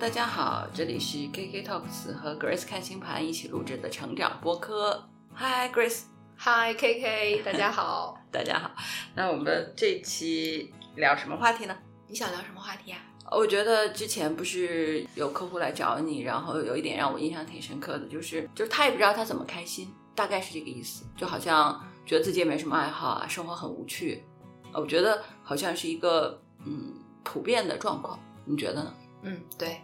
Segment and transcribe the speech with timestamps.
[0.00, 5.06] 大家好，这里是 KK Talks 和 Grace 看星盘一起录制的成长播客。
[5.36, 6.04] Hi Grace，
[6.34, 8.70] 嗨 KK， 大家好，大家好。
[9.14, 11.76] 那我们这期聊什么话题呢？
[12.08, 12.98] 你想聊什么话题啊？
[13.30, 24.24] 我觉得之前不是有客户来找你，然后有一点让我印象挺深刻的，就是就是他也不知道他怎么开心，大概是这个意思，就好像觉得自己也没什么爱好啊，生活很无趣。
[24.72, 28.94] 我觉得好像是一个嗯普遍的状况，你觉得呢？
[29.22, 29.78] 嗯，对，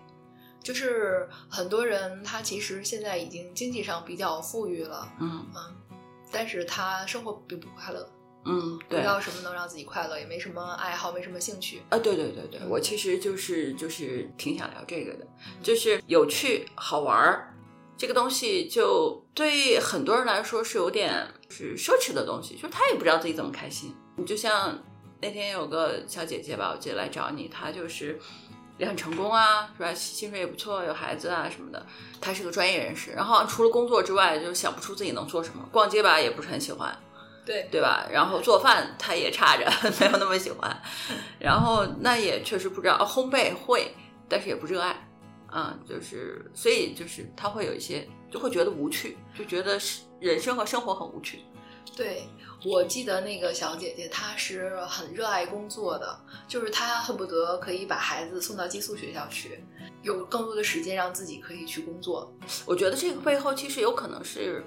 [0.67, 5.77] 就是很多人他其实现在已经经济上比较富裕了，嗯嗯，
[6.33, 8.11] 但是他生活并不快乐，
[8.47, 11.83] 嗯，对不知道什么能让自己快乐，也没什么爱好，没什么兴趣。
[11.89, 15.25] 啊，对对对对，我其实就是就是挺想聊这个的，
[15.63, 17.55] 就是有趣好玩儿
[17.97, 23.95] 这个东西，就对很多人来说是有点是奢侈的东西，就是他也不知道自己怎么开心。
[24.17, 24.83] 你就像
[25.23, 28.19] 那天有个小姐姐吧，我记得来找你，她就是
[28.79, 29.93] 也很成功啊，是吧？
[29.95, 31.85] 薪水也不错，有孩子啊什么的。
[32.21, 35.67] 他是个专业人士，然后除了工作之外，就想不出自己能做什么。
[35.73, 36.97] 逛街吧也不是很喜欢，
[37.45, 38.07] 对对吧？
[38.11, 39.65] 然后做饭他也差着，
[40.01, 40.83] 没有那么喜欢。
[41.39, 43.95] 然后那也确实不知道，哦烘焙会，
[44.29, 44.95] 但是也不热爱。
[45.53, 51.41] 嗯，就是所以就是他会有一些就会觉得无趣，就觉得是人生和生活很无趣。
[51.95, 52.29] 对，
[52.65, 59.65] 我记得那个小姐姐，她是很热爱工作的，就是她恨不得可以把孩子送到寄宿学校去，
[60.03, 62.31] 有更多的时间让自己可以去工作。
[62.67, 64.65] 我觉得这个背后其实有可能是，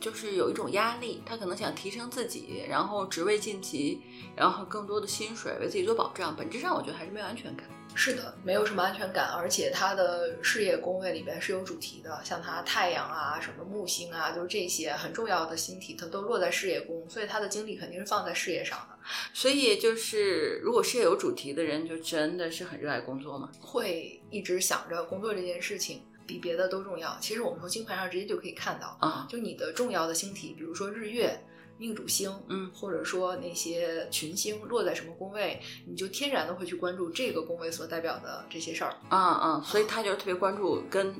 [0.00, 4.00] 就是有一种压力，他可能想提升自己，然后职位晋级，
[4.34, 6.34] 然后更多的薪水为自己做保障。
[6.34, 7.66] 本质上，我觉得还是没有安全感。
[7.94, 18.98] 是的，没有什么安全感，而且他的事业宫位里边是有主题的，像他太阳啊、什么木星啊，就是这些很重要的星体，它都落在事业宫，所以他的精力肯定是放在事业上的。
[19.34, 23.50] 所以就是，如果事业有主题的人，就真的是很热爱工作吗？
[23.60, 27.16] 会一直想着工作这件事情比别的都重要。
[27.20, 31.38] 其实我们从星盘上直接就可以看到，啊，就你的重要的星体，比如说日月。
[31.82, 38.94] 命主星，嗯，或者说那些群星落在什么宫位，你就天然的会去关注这个宫位所代表的这些事儿。
[39.08, 41.12] 啊啊，所以他就是特别关注跟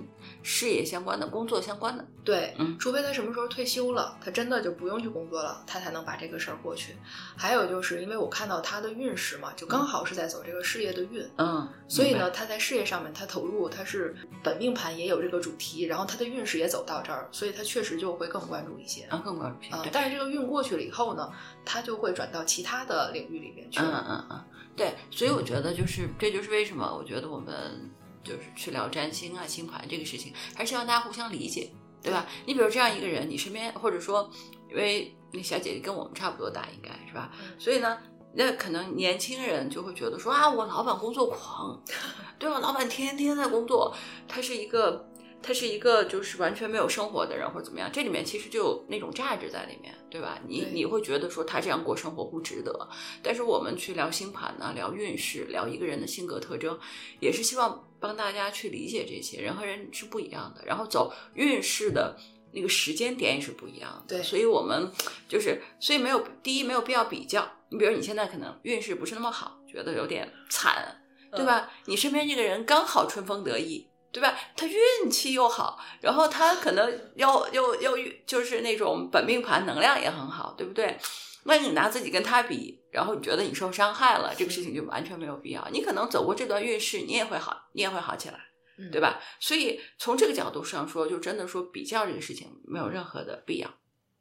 [0.44, 2.06] 事业相关的、工作相关的。
[2.24, 6.94] 对，嗯除非他什么时候退休了，他真的就不用去工作了，他才能把这个事儿过去。
[7.36, 19.02] 还有就是因为我看到他的运势嘛，就刚好是在走这个事业的运，嗯，所以呢，他在事业上面他投入，他是本命盘也有这个主题，然后他的运势也走到这儿，所以他确实就会更关注一些。
[19.06, 19.90] 啊，更关注偏啊、对。
[19.92, 21.28] 但是这个运过去了以后呢，
[21.64, 24.04] 他就会转到其他的领域里面去嗯。
[24.06, 24.44] 嗯嗯，
[24.76, 27.90] 对，所以我觉得就是这就是为什么我觉得我们
[28.22, 32.26] 就是去聊占星啊、星盘这个事情，还是希望大家互相理解，对吧？
[32.46, 34.30] 你比如这样一个人，你身边或者说，
[34.70, 37.32] 因为那小姐姐跟我们差不多大，应该是吧？
[37.40, 37.98] 嗯所以呢，
[38.34, 41.82] 那可能年轻人就会觉得说啊，我老板工作狂，
[42.38, 42.58] 对吧？
[42.60, 43.94] 老板天天在工作，
[44.28, 45.08] 他是一个。
[45.42, 50.38] 他是一个就是完全没有生活的人，或者怎么样，这里面其实就有那种价值在里面，对吧？
[50.46, 52.88] 你你会觉得说他这样过生活不值得，
[53.22, 56.78] 但是我们去聊星盘呢，聊运势，聊一个人的性格特征，
[57.20, 62.16] 也是希望帮大家去理解这些人和人是不一样的，然后走运势的
[62.52, 64.16] 那个时间点也是不一样的。
[64.16, 64.90] 对所以我们
[65.28, 67.50] 就是，所以没有第一没有必要比较。
[67.68, 71.70] 你比如你现在可能运势不是那么好，觉得有点惨，对吧？
[71.86, 73.88] 你身边这个人刚好春风得意。
[74.12, 74.38] 对吧？
[74.56, 77.96] 他运气又好，然后他可能又又又
[78.26, 80.98] 就是那种本命盘能量也很好，对不对？
[81.44, 85.66] 那你拿自己跟他比，然后你觉得你受伤害了，这个事情就完全没有必要。
[85.72, 88.38] 你可能走过这段运势，你也会好，你也会好起来，
[88.78, 89.18] 嗯对吧？
[89.40, 93.68] 所以从这个角度上说，就真的说比较这个事情没有任何的必要。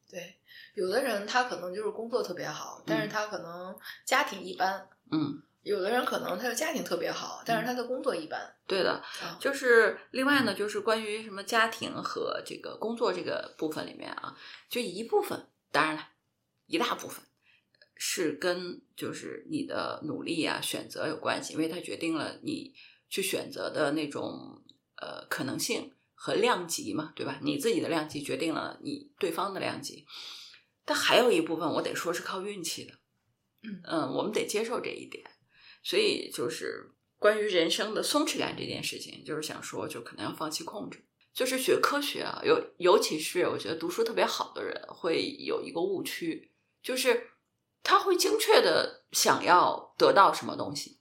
[0.09, 0.37] 对，
[0.73, 4.79] 有的人他可能就是工作特别好，但是他可能家庭一般；
[5.11, 8.55] 嗯，有的人可能他的家庭特别好，但是他的工作一般。
[8.65, 8.93] 对的。
[8.93, 14.35] 啊，就是另外呢，就是关于什么家庭和这个工作这个部分里面啊，
[14.69, 16.07] 就一部分，当然了，
[16.65, 17.23] 一大部分
[17.95, 22.73] 是跟就是你的努力啊、选择有关系，因为它决定了你
[23.09, 24.63] 去选择的那种
[24.95, 27.37] 呃可能性和量级嘛，对吧？
[27.43, 30.07] 你自己的量级决定了你对方的量级，
[30.85, 32.93] 但还有一部分我得说是靠运气的，
[33.83, 35.23] 嗯我们得接受这一点，
[35.83, 41.05] 所以就是关于人生的松弛感这件事情，就是想说，就可能要放弃控制。
[41.33, 46.51] 就是学科学啊，尤尤其是我觉得读书特别好的人会有一个误区，
[46.83, 47.29] 就是
[47.83, 50.99] 他会精确的想要得到什么东西，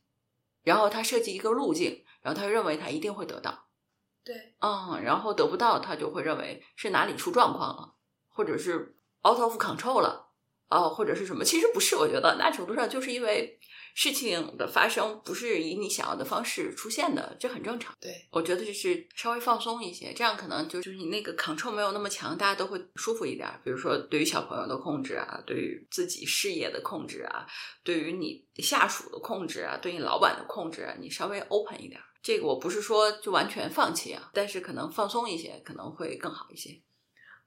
[0.63, 3.67] 然后他设计一个路径，然后他认为他一定会得到，
[4.23, 7.97] 对，嗯，然后得不到，他就会认为是哪里出状况了，
[8.29, 8.95] 或者是
[9.29, 10.29] out of control 了，
[10.69, 11.45] 哦，或者是什么？
[11.45, 13.59] 其实不是，我觉得那程度上就是因为
[13.95, 17.95] 事情的发生不是以你想要的方式出现的，这很正常。
[18.01, 23.49] 对，我觉得就是稍微放松一些，这样可能就是你那个 control 没有那么强，大家都会舒服一点。
[23.65, 27.47] 比如说对于小朋友的控制啊，对于自己事业的控制啊，
[27.83, 32.01] 对于你下属的控制啊，对你老板的控制啊，你稍微 open 一点。
[32.23, 36.71] 这个我不是说就完全放弃啊，但是可能放松一些可能会更好一些。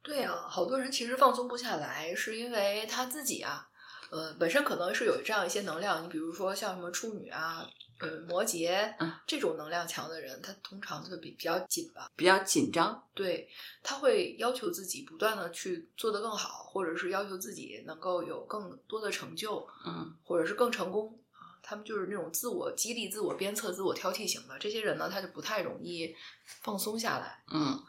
[0.02, 3.68] 对啊，好多人其实放松不下来，是因为他自己啊，
[4.14, 6.04] 呃，本身可能是有这样一些能量。
[6.04, 7.68] 你比如说像什么处女啊，
[8.00, 13.04] 呃，摩羯，嗯，这种能量强的人，他通常就比比较紧吧，比较紧张。
[13.16, 13.50] 对，
[13.82, 21.58] 他会要求自己不断的去做得更好，或者是要求自己能够有更多的成就，嗯或者是更成功啊。
[21.64, 24.60] 他们就是那种自我激励、自我鞭策、自我挑剔型的。
[24.60, 26.16] 这些人呢，他就不太容易
[26.62, 27.44] 放松下来。
[27.52, 27.82] 嗯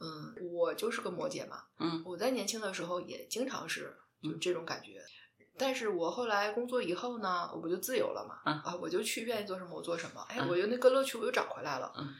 [0.00, 5.00] 嗯，我就是个摩羯嘛，嗯我在年轻的时候也经常是就这种感觉，
[5.58, 12.14] 但是我后来工作以后呢，我不就自由了嘛，嗯啊，我就去愿意做什么我做什么，哎，嗯我觉得那个乐趣我又找回来了，嗯，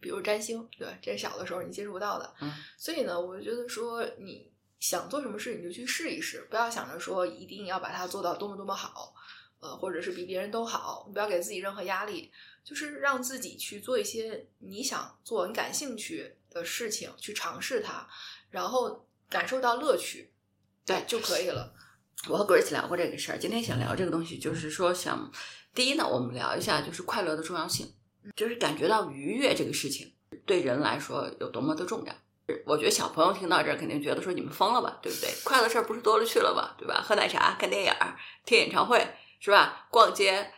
[0.00, 2.52] 比如占星，对，这是小的时候你接触不到的，嗯。
[2.76, 9.14] 所以呢，我觉得说你想做什么事你就去试一试，不要想着说一定要把它做到多么多么好，
[9.60, 12.30] 呃，或者是比别人都好，你不要给自己任何压力，
[12.62, 18.06] 就是让自己去做一些你想做、你感兴趣的事情，去尝试它，
[18.50, 20.30] 然后感受到乐趣，
[20.84, 21.74] 对就可以了。
[22.28, 25.30] 我和 Grace 聊过这个事儿，今天想聊这个东西，就是说想
[25.74, 27.92] 第一呢，我们聊一下就是快乐的重要性，
[28.34, 30.12] 就是感觉到愉悦这个事情
[30.46, 32.14] 对人来说有多么的重要。
[32.66, 35.30] 我觉得小朋友听到这儿肯定觉得说你们疯了吧，对不对？
[35.44, 37.02] 快乐事儿不是多了去了吧，对吧？
[37.02, 37.92] 喝奶茶、看电影、
[38.44, 39.06] 听演唱会
[39.40, 39.86] 是吧？
[39.90, 40.50] 逛街，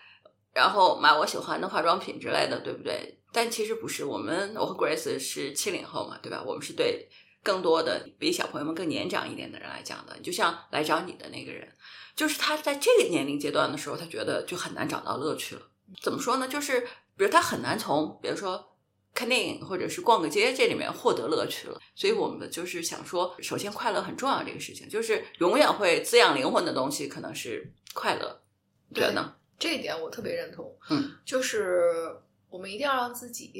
[0.52, 3.18] 然后买我喜欢的化妆品之类的，对不对？
[3.32, 6.42] 但其实不是，我们我和 Grace 是七零后嘛，对吧？
[6.44, 7.08] 我们是对
[7.46, 11.72] 更多的比小朋友们更年长一点的人来讲的，就像来找你的那个人，
[12.16, 15.62] 就是他在这个年龄阶段的时候，他觉得就很难找到乐趣了。
[16.02, 16.48] 怎么说呢？
[16.48, 16.80] 就是
[17.16, 18.72] 比如他很难从比如说
[19.14, 21.80] 看电影或者是逛个街这里面获得乐趣了。
[21.94, 28.42] 所以我们就是想说，首先快乐很重要这个事情，就是永远会滋养灵魂的东西，可能是快乐。
[28.88, 29.36] 你觉得呢？
[29.56, 30.76] 这一点我特别认同。
[30.90, 32.16] 嗯，就是
[32.50, 33.52] 我们一定要让自己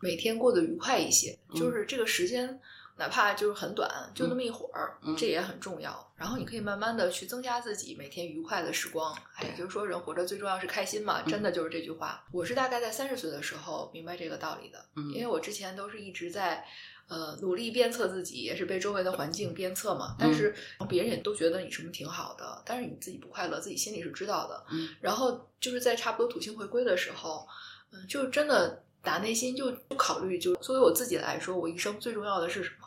[0.00, 2.60] 每天过得愉快一些，嗯就是这个时间。
[2.96, 6.12] 哪怕就是很短，就那么一会儿，嗯这也很重要。
[6.16, 9.14] 然后你可以慢慢的去增加自己每天愉快的时光。
[9.34, 12.24] 哎，对就是说人活着最重要是开心嘛，嗯真的就是这句话。
[12.32, 16.64] 我是大概在三十岁的时候明白这个道理的，嗯因为我之前都是一直在。
[17.08, 20.16] 呃，努力鞭策自己，也是被周围的环境鞭策嘛。
[20.18, 20.54] 但是
[20.88, 24.64] 别人也都觉得你什么挺好的，但是你自己不快乐，自己心里是知道的。
[24.70, 27.46] 嗯然后就是在差不多土星回归的时候，
[27.90, 32.81] 嗯，就真的打内心就不考虑，就作为我自己来说，我一生最重要的是什么？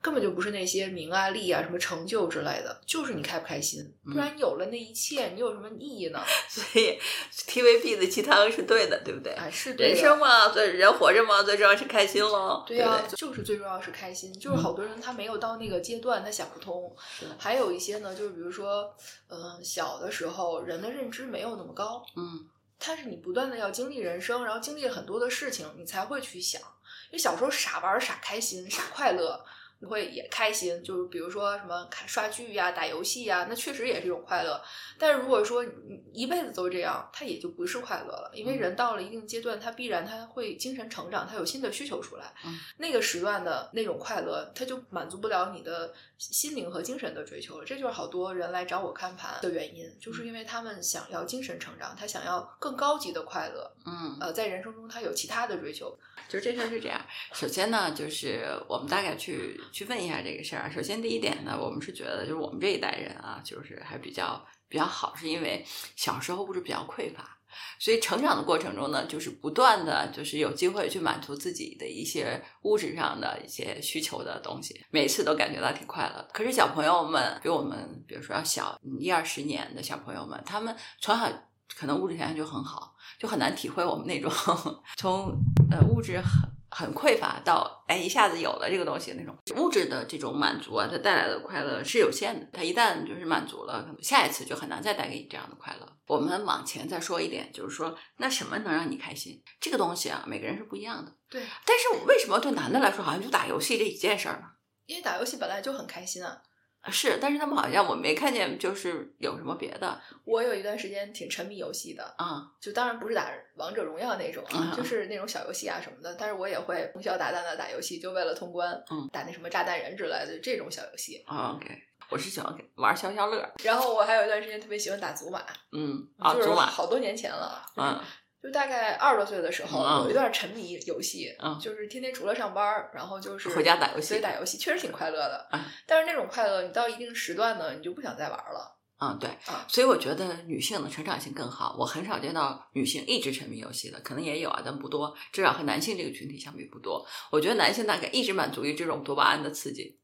[0.00, 3.92] 根本就不是那些名啊、利啊、什么成就之类的，就是你开不开心。
[4.04, 6.22] 不然你有了那一切，你有什么意义呢？
[6.48, 6.98] 所以
[7.32, 9.32] TVB 的鸡汤是对的，对不对？
[9.32, 12.64] 哎，是对人生嘛，最人活着嘛，最重要是开心喽。
[12.66, 14.32] 对呀、就是最重要是开心。
[14.38, 16.94] 就是好多人他没有到那个阶段，他想不通。
[17.36, 18.94] 还有一些呢，就是比如说，
[19.28, 22.46] 嗯、小的时候人的认知没有那么高，嗯
[22.78, 26.60] 但是你不断的要经历人生，然后经历了很多的事情，你才会去想。
[26.60, 29.42] 因为小时候傻玩儿、傻开心、傻快乐，
[29.78, 30.82] 你会也开心。
[30.82, 34.62] 就是比如说什么看刷剧呀、打游戏呀，那确实也是一种快乐。
[34.98, 38.30] 但是如果说你一辈子都这样，它也就不是快乐了。
[38.34, 42.32] 因为人到了一定阶段，他必然他会精神成长，他有新的需求出来。
[42.44, 47.64] 嗯那个时段的那种快乐，他就满足不了你的心灵和精神的追求了。
[47.64, 53.70] 这就是好多人来找我看盘的原因，就是因为他们想要精神成长，他想要更高级的快乐。
[53.84, 55.96] 嗯，呃，在人生中他有其他的追求。
[56.28, 57.00] 就这事儿是这样。
[57.32, 60.70] 首先呢，就是我们大概去去问一下这个事儿。
[60.70, 67.32] 首先第一点呢，我们是觉得就是我们这一代人啊，就是还比较比较好，是因为小时候物质比较匮乏。
[67.78, 76.28] 所以成长的过程中呢，就是不断的就是有机会去满足自己的一些物质上的一些需求的东西，每次都感觉到挺快乐。
[76.34, 81.26] 可是小朋友们比我们，比如说要小一二十年的小朋友们，他们从小
[81.74, 84.30] 可能物质条件就很好，就很难体会我们那种
[84.98, 85.34] 从
[85.70, 92.46] 呃物质很很匮乏到哎一下子有了这个东西那种物质的这种满足啊，它带来的快乐是有限的。
[92.52, 95.90] 它一旦就是满足了，可能下一次就很难再带给你这样的快乐。
[96.06, 99.42] 我们往前再说一点，就是说那什么能让你开心？
[99.58, 101.10] 这个东西啊，每个人是不一样的。
[101.30, 104.44] 对，但是为什么对男的来说，好像就打游戏这一件事儿呢？
[104.84, 106.42] 因为打游戏本来就很开心啊。
[106.90, 112.50] 是，但是他们好像我没看见，就是有什么别的我有一段时间挺沉迷游戏的，啊。
[112.60, 116.14] 就当然不是打王者荣耀那种啊，嗯就是那种小游戏啊什么的。
[116.18, 121.24] 但是我也会通宵达旦的打游戏，就为了通关，嗯打那什么炸弹人之类的这种小游戏。
[121.26, 121.76] 哦 OK，
[122.10, 123.48] 我是喜欢玩消消乐。
[123.62, 128.00] 然后我还有一段时间特别喜欢打祖玛，嗯，啊，就是祖玛，好多年前了，就是嗯
[128.46, 135.48] 就大概二十多岁的时候，嗯有一段沉迷游戏，嗯就是天天除了上班，然后就是回家打游戏所以打游戏确实挺快乐的。
[135.52, 138.78] 嗯但是那种快乐，你到一定时段呢，你就不想再玩了。
[138.98, 141.76] 嗯，对啊，所以我觉得女性的成长性更好。
[141.78, 145.14] 我很少见到女性一直沉迷游戏的，可能也有啊，但不多。
[145.32, 147.06] 至少和男性这个群体相比不多。
[147.30, 150.00] 我觉得男性大概一直满足于这种多巴胺的刺激。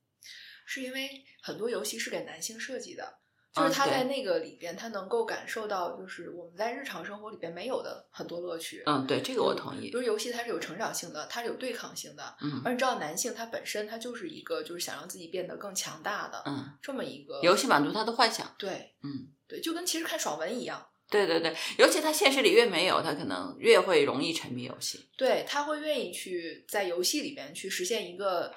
[0.67, 1.09] 是因为
[1.43, 3.22] 很多游戏是给男性设计的，嗯
[3.55, 8.83] 就是他在那个里边，他能够感受到，就是我们在日常生活里边没有的很多乐趣。
[8.87, 18.55] 嗯，对，这个我同意就是游戏它是有成长性的，它是有对抗性的，嗯而你知道男性他本身他就是一个就是想让自己变得更强大的嗯，这么一个游戏满足他的幻想。
[18.59, 25.11] 对嗯，对，就跟其实看爽文一样，对对对，尤其他现实里越没有，他可能越会容易沉迷游戏。
[25.19, 28.51] 对他会愿意去在游戏里边去实现一个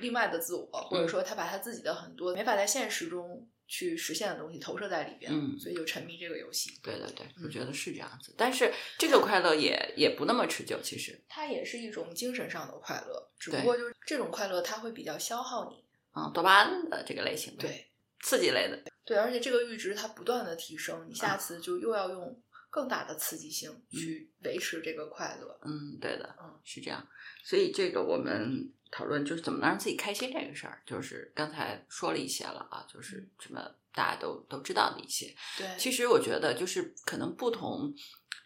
[0.00, 6.78] 另外的自我，或者说他把他自己的很多没法在现实中去实现的东西投射在里边，嗯所以就沉迷这个游戏。
[6.82, 8.34] 对对对，我嗯觉得是这样子。
[8.36, 11.18] 但是这个快乐也也不那么持久，其实。
[11.26, 15.82] 它也是一种精神上的快乐，只不过就是这种快乐它会比较消耗你。
[16.14, 17.86] 嗯，多巴胺的这个类型的，对
[18.20, 18.78] 刺激类的。
[19.06, 22.38] 对，而且这个阈值它不断的提升，你下次就又要用
[22.72, 25.60] 更大的刺激性去维持这个快乐。
[25.62, 27.06] 嗯，对的，嗯，是这样。
[27.44, 33.60] 所以这个我们讨论就是怎么能让自己开心这个事儿，就是刚才说了一些了啊，就是什么
[33.92, 35.34] 大家都都知道的一些。
[35.58, 37.94] 对，其实我觉得就是可能不同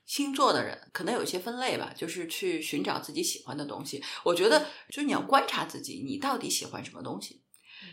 [0.07, 4.03] 星座的人可能有一些分类吧，就是去寻找自己喜欢的东西。
[4.25, 7.41] 我觉得就是你要观察自己，你到底喜欢什么东西。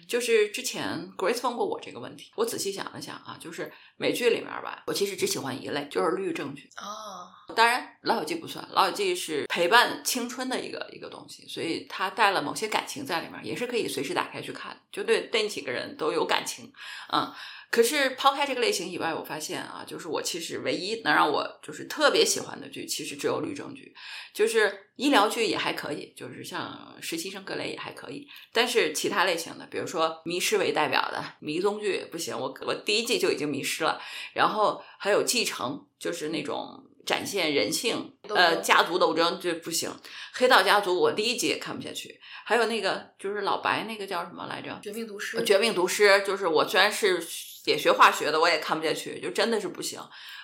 [0.04, 6.70] 嗯就是之前 Grace 问过我这个问题，我仔细想了想啊，就是美剧里面吧，我其实只喜欢一类，就是律政剧。
[6.76, 16.72] 啊，当然，《老友记》不算，《老友记》是陪伴青春的一个一个东西，所以它带了某些感情在里面，也是可以随时打开去看，就对那几个人都有感情，
[17.12, 17.32] 嗯。
[17.74, 23.92] 可是抛开这个类型以外，我发现啊，就是我其实唯一能让我就是特别喜欢的剧，其实只有律政剧，
[24.32, 34.00] 就是医疗剧也还可以，就是像实习生格雷也还可以，但是其他类型的，比如说迷失为代表的迷踪剧不行，我我第一季就已经迷失了，
[34.36, 39.92] 然后还有继承，就是那种展现人性呃家族斗争就不行，
[40.34, 44.80] 黑道家族我第一集也看不下去，还有那个就是老白那个叫什么来着？
[44.84, 47.20] 绝命毒师，呃绝命毒师，就是我虽然是
[47.65, 50.00] 也学化学的，我也看不下去，就真的是不行。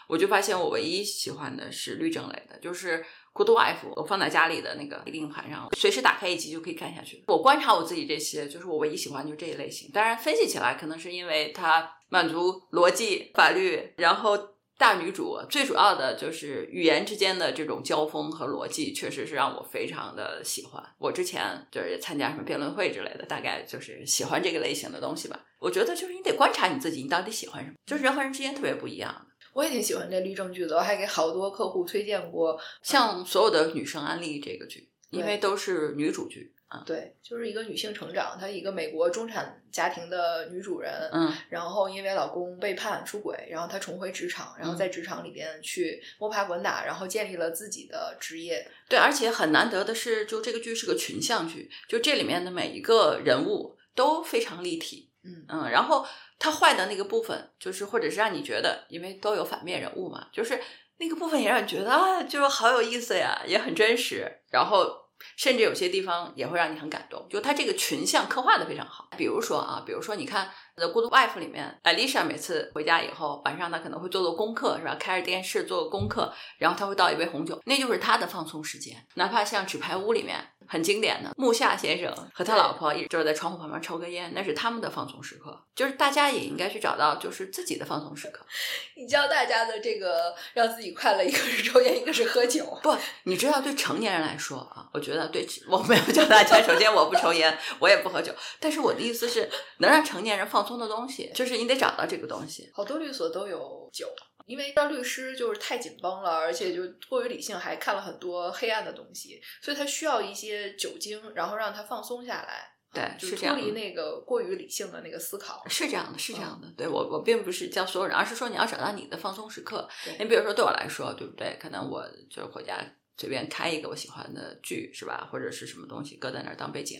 [0.07, 2.99] 我就发现我唯一喜欢的是律政类的，就是
[3.33, 7.23] 《Good Wife》，我放在家里的那个硬盘上，随时打开一集就可以看下去。
[7.27, 9.91] 我观察我自己这些，就是我唯一喜欢就这一类型。
[9.93, 14.37] 当然，分析起来可能是因为它满足逻辑、法律，然后。
[14.79, 20.81] 大女主最主要的就是语言之间的这种交锋和逻辑，确实是让我非常的喜欢。
[20.97, 25.37] 我之前就是参加什么辩论会之类的，大概就是喜欢这个类型的东西吧。
[25.59, 29.27] 我觉得就是你得观察你自己，你到底喜欢什么，就是人和人之间特别不一样。
[29.51, 32.57] 我也挺喜欢这律政剧的，我还给好多客户推荐过。
[32.81, 41.33] 向所有的女生安利这个剧，因为都是女主剧啊，对，就是一个女性成长，她一个美国中产家庭的女主人，嗯。
[41.49, 48.65] 然后因为老公背叛出轨，然后她重回职场，然后在职场里边去摸爬滚打，然后建立了自己的职业。
[48.87, 55.43] 对，而且很难得的是，就这个剧是个群像剧，就这里面的每一个人物都非常立体，嗯。
[55.49, 56.05] 嗯，然后
[56.37, 60.61] 他坏的那个部分，就是或者是让你觉得，因为都有反面人物嘛，就是
[60.99, 69.09] 那个部分也让你觉得啊，就是好有意思呀，也很真实，然后甚至有些地方也会让你很感动，就他这个群像刻画的非常好。
[69.17, 70.45] 比如说啊，比如说你看
[70.75, 74.95] 《The Good Wife》里面，Alicia 每次回家以后，晚上她可能会做做功课，是吧？
[74.99, 78.95] 开着电视做做功课，然后她会倒一杯红酒，那就是她的放松时间。
[79.15, 80.37] 哪怕像《纸牌屋》里面
[80.69, 85.59] 很经典的木下先生和他老婆一就是在窗户旁边抽根烟，那是他们的放松时刻。
[85.75, 88.45] 就是大家也应该去找到就是自己的放松时刻。
[88.95, 92.65] 你教大家的这个让自己快乐，一个是抽烟，一个是喝酒。
[92.83, 96.61] 不，你知道，对成年人来说啊，我觉得对我没有教大家。
[96.61, 99.49] 首先，我不抽烟，我也不喝酒，但是我的意思是，
[99.79, 102.69] 能让成年人放松的东西，就是你得找到这个东西。
[102.73, 104.07] 好多律所都有酒，
[104.49, 112.75] 因为当律师就是太紧绷了，而且就过于理性，还看了很多黑暗的东西，所以他需要一些酒精，然后让他放松下来。
[112.91, 115.63] 对就是这样脱离那个过于理性的那个思考。
[115.69, 116.67] 是这样的，是这样的。
[116.75, 119.87] 对我，我并不是教所有人，而是说你要找到你的放松时刻。
[120.17, 121.55] 你比如说，对我来说，对不对？
[121.61, 122.83] 可能我就是回家
[123.15, 125.29] 随便开一个我喜欢的剧，是吧？
[125.31, 126.99] 或者是什么东西搁在那儿当背景，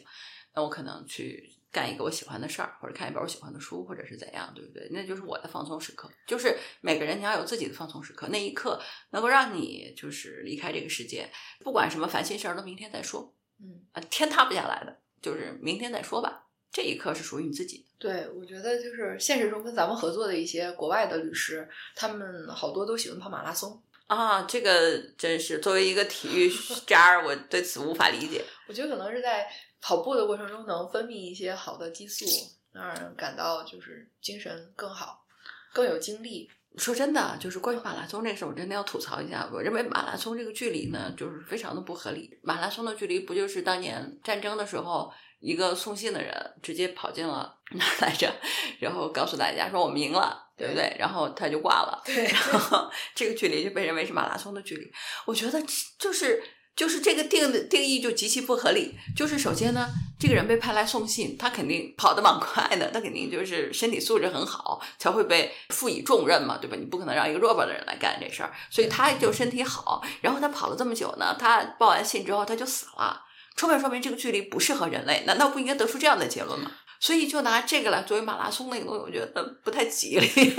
[0.54, 4.88] 那我可能去干一个我喜欢的事儿，或者看一本我喜欢的书，或者是怎样，对不对？
[4.92, 6.10] 那就是我的放松时刻。
[6.26, 11.30] 就是每个人你要有自己的放松时刻，那一刻能够让你就是离开这个世界，
[11.64, 13.34] 不管什么烦心事儿都明天再说。
[13.62, 16.46] 嗯，啊，天塌不下来的，就是明天再说吧。
[16.72, 17.86] 这一刻是属于你自己的。
[17.98, 23.82] 对，我觉得就是现实中跟咱们合作的一些国外的律师，他们好多都喜欢跑马拉松。
[24.08, 26.52] 啊，这个真是作为一个体育
[26.88, 28.44] 渣儿，我对此无法理解。
[28.68, 29.48] 我觉得可能是在
[29.82, 32.26] 跑步的过程中能分泌一些好的激素，
[32.74, 35.26] 能让人感到就是精神更好，
[35.74, 36.50] 更有精力。
[36.78, 39.50] 说真的，就是关于马拉松这事，我真的要吐槽一下。
[39.52, 42.40] 我认为马拉松这个距离呢，就是非常的不合理。
[42.44, 46.32] 马拉松的距离不就是当年战争的时候，一个送信的人
[46.62, 48.32] 直接跑进了 哪来着，
[48.80, 50.96] 然后告诉大家说我们赢了，对不对？
[51.00, 54.92] 然后他就挂了，对， 然后这个距离就被认为是马拉松的距离。
[55.26, 55.60] 我觉得
[55.98, 56.42] 就是
[56.80, 58.96] 就是这个定的定义就极其不合理。
[59.14, 66.78] 就是首先呢，这个人被派来送信，他肯定跑得蛮快的，他肯定就是身体素质很好，才会被赋予重任嘛，对吧？
[66.80, 70.02] 你不可能让一个弱爆的人来干这事儿，所以他就身体好。
[70.22, 73.24] 然后他跑了这么久呢，他报完信之后他就死了，
[73.58, 75.26] 充分说明这个距离不适合人类。
[75.28, 76.72] 难道不应该得出这样的结论吗？
[77.02, 80.30] 所以就拿这个来作为马拉松那个东西，我觉得不太吉利。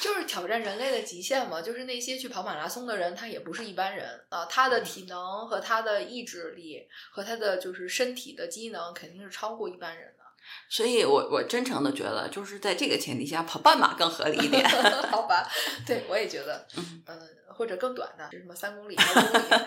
[0.00, 1.60] 就是挑战人类的极限嘛。
[1.60, 10.24] 就是那些去跑马拉松的人，他也不是一般人啊，他的体能和他的意志力和他的就是身体的机能，肯定是超过一般人的。
[10.70, 14.66] 所以我我真诚的觉得，就是在这个前提下，跑半马更合理一点。
[15.10, 15.46] 好吧，
[15.86, 19.64] 对我也觉得，嗯或者更短的，什么三公里、 八公里，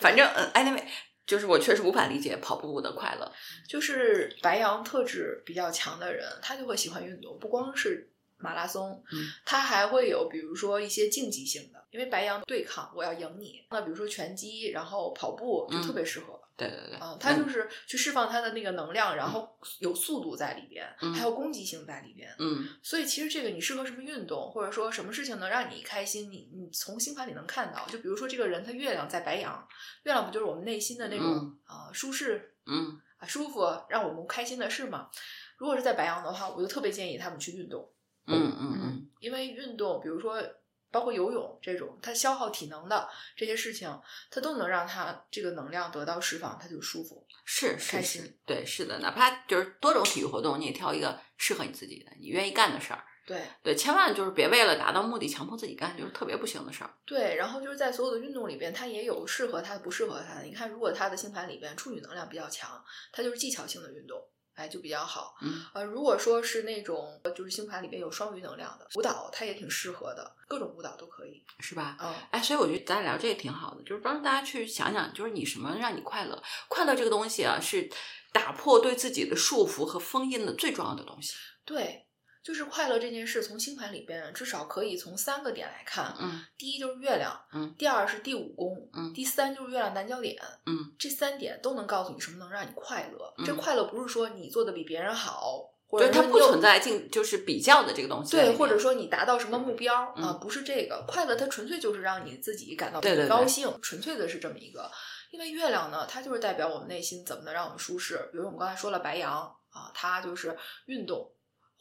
[0.00, 0.82] 反正嗯，anyway，
[1.26, 3.30] 就是我确实无法理解跑步的快乐。
[3.68, 13.64] 就是白羊特质比较强的人，他就会喜欢运动，不光是马拉松，嗯，他还会有比如说一些竞技性的，因为白羊对抗，我要赢你。
[13.70, 16.40] 那比如说拳击，然后跑步就特别适合。
[16.58, 19.46] 对对对，啊，它就是去释放它的那个能量，然后
[19.78, 22.34] 有速度在里边，嗯还有攻击性在里边。
[22.38, 27.86] 嗯所以其实这个你适合什么运动，或者说什么事情能让你开心，你你从星盘里能看到。
[27.88, 29.68] 就比如说这个人他月亮在白羊，
[30.04, 35.10] 月亮不就是我们内心的那种嗯啊、舒适嗯啊舒服，让我们开心的事嘛。
[35.58, 37.86] 如果是在白羊的话，我就特别建议他们去运动。
[38.26, 40.42] 嗯嗯嗯，因为运动，比如说
[40.90, 43.88] 包括游泳这种，它消耗体能的这些事情，
[44.30, 47.26] 它都能让它这个能量得到释放，它就舒服。
[47.44, 53.04] 是开心，对，是的，哪怕就是多种体育活动，你也挑一个适合你自己的，你愿意干的事儿。
[53.26, 56.90] 对对，千万就是别为了达到目的强迫自己干，就是特别不行的事儿。
[57.04, 60.42] 对，然后就是在所有的运动里边，它也有适合它的，不适合它的。
[60.42, 62.80] 你看，如果他的星盘里边处女能量比较强，
[63.12, 64.16] 它就是技巧性的运动。
[64.56, 65.36] 哎，就比较好。
[65.42, 71.42] 嗯呃，如果说是那种就是星盘里面有双鱼能量的舞蹈，它也挺适合的，各种舞蹈都可以。
[71.60, 71.96] 是吧？
[72.00, 76.42] 嗯，哎，所以我觉得咱俩聊这个挺好的，就是帮大家去想想，就是你什么让你快乐？
[76.68, 77.88] 快乐这个东西啊，是
[78.32, 81.34] 打破对自己的束缚和封印的最重要的东西。
[81.64, 82.05] 对，
[82.46, 86.14] 就是快乐这件事，从星盘里边至少可以从三个点来看。
[86.20, 93.34] 嗯第一就是月亮，嗯，第二是第五宫，嗯第三就是月亮南焦点，嗯，这三点都能告诉你什么能让你快乐。
[93.38, 104.88] 嗯这快乐不是说你做的比别人好，或就是它不存在竞，就是比较的这个东西对，或者说你达到什么目标啊、嗯不是这个快乐，它纯粹就是让你自己感到对对对高兴，纯粹的是这么一个。
[105.32, 108.28] 因为月亮呢，它就是代表我们内心怎么能让我们舒适。
[108.30, 110.56] 比如我们刚才说了白羊啊，它就是
[110.86, 111.28] 运动，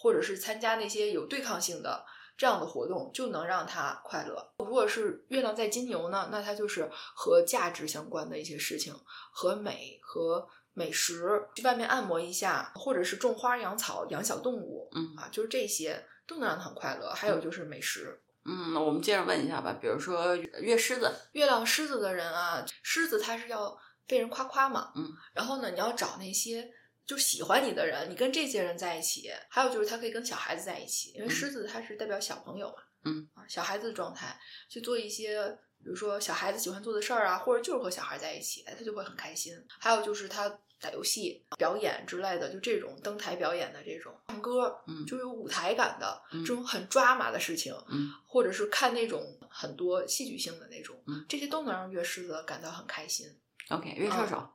[0.06, 2.06] 或者是参加那些有对抗性的
[2.38, 4.54] 这样的活动，就能让他快乐。
[4.60, 8.94] 如果是月亮在金牛呢，那它就是和价值相关的一些事情，
[9.32, 17.10] 和美和美食，去外面按摩一下，或者是种花、养草、养小动物，嗯啊，就是这些都能让他很快乐。
[17.10, 26.70] 还有就是美食，嗯，我们接着问一下吧，比如说月狮子，月亮狮子的人啊，狮子他是要被人夸夸嘛，嗯，然后呢，你要找那些
[27.06, 31.30] 就喜欢你的人，你跟这些人在一起，还有就是他可以跟小孩子在一起，因为嗯。
[31.30, 33.28] 狮子它是代表小朋友嘛，嗯。
[33.36, 39.54] 啊，小孩子的状态去做一些，比如说小孩子喜欢做的事儿啊，或者就是和小孩在一起，哎他就会很开心。
[39.80, 40.50] 还有就是他
[40.82, 48.10] 打游戏、表演之类的，就这种登台表演的这种唱歌，嗯就有舞台感的、嗯这种很抓马的事情，嗯。
[48.26, 51.24] 或者是看那种很多戏剧性的那种，嗯。
[51.30, 53.28] 这些都能让月狮子感到很开心。
[53.70, 54.48] ，OK，月射手、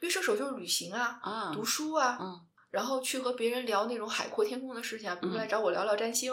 [0.00, 6.32] 月射手就是旅行啊、啊，读书啊，嗯然后去和别人聊那种海阔天空的事情啊，比如嗯来找我聊聊占星。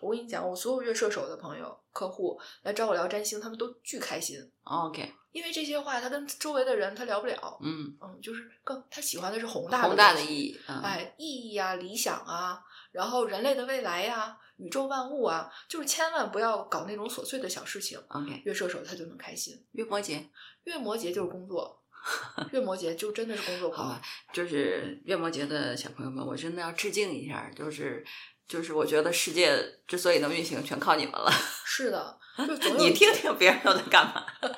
[0.00, 7.58] 我跟你讲，我所有月射手的朋友、客户来找我聊占星，他们都巨开心，，OK，因为这些话他跟周围的人他聊不了。
[7.60, 18.02] 嗯，嗯，就是更他喜欢的是宏大的宏大的意义，嗯、哎，意义啊，理想啊，然后人类的未来呀、宇宙万物啊，就是千万不要搞那种琐碎的小事情。
[18.08, 20.26] OK，月射手他就能开心，月摩羯，
[20.64, 21.79] 月摩羯就是工作，
[22.52, 24.00] 月摩羯就真的是工作狂。
[24.32, 28.04] 就是月摩羯的小朋友们，我真的要致敬一下，就是
[28.48, 31.30] 就是我觉得世界之所以能运行，全靠你们了。
[31.64, 34.24] 是的，就总 你听听别人都在干嘛？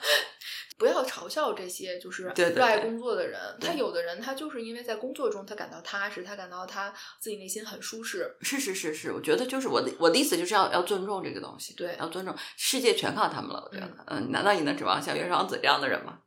[0.79, 3.39] 不要嘲笑这些就是热爱工作的人。
[3.61, 8.35] 他对有的人他就是因为在工作中他感到踏实，他感到他自己内心很舒适。
[8.41, 13.63] 是是是是，我觉得就是我的我的意思就是要要尊重这个东西，对要尊重，世界全靠他们了。
[13.65, 16.19] 我觉得，嗯，难道你能指望像月双子这样的人吗？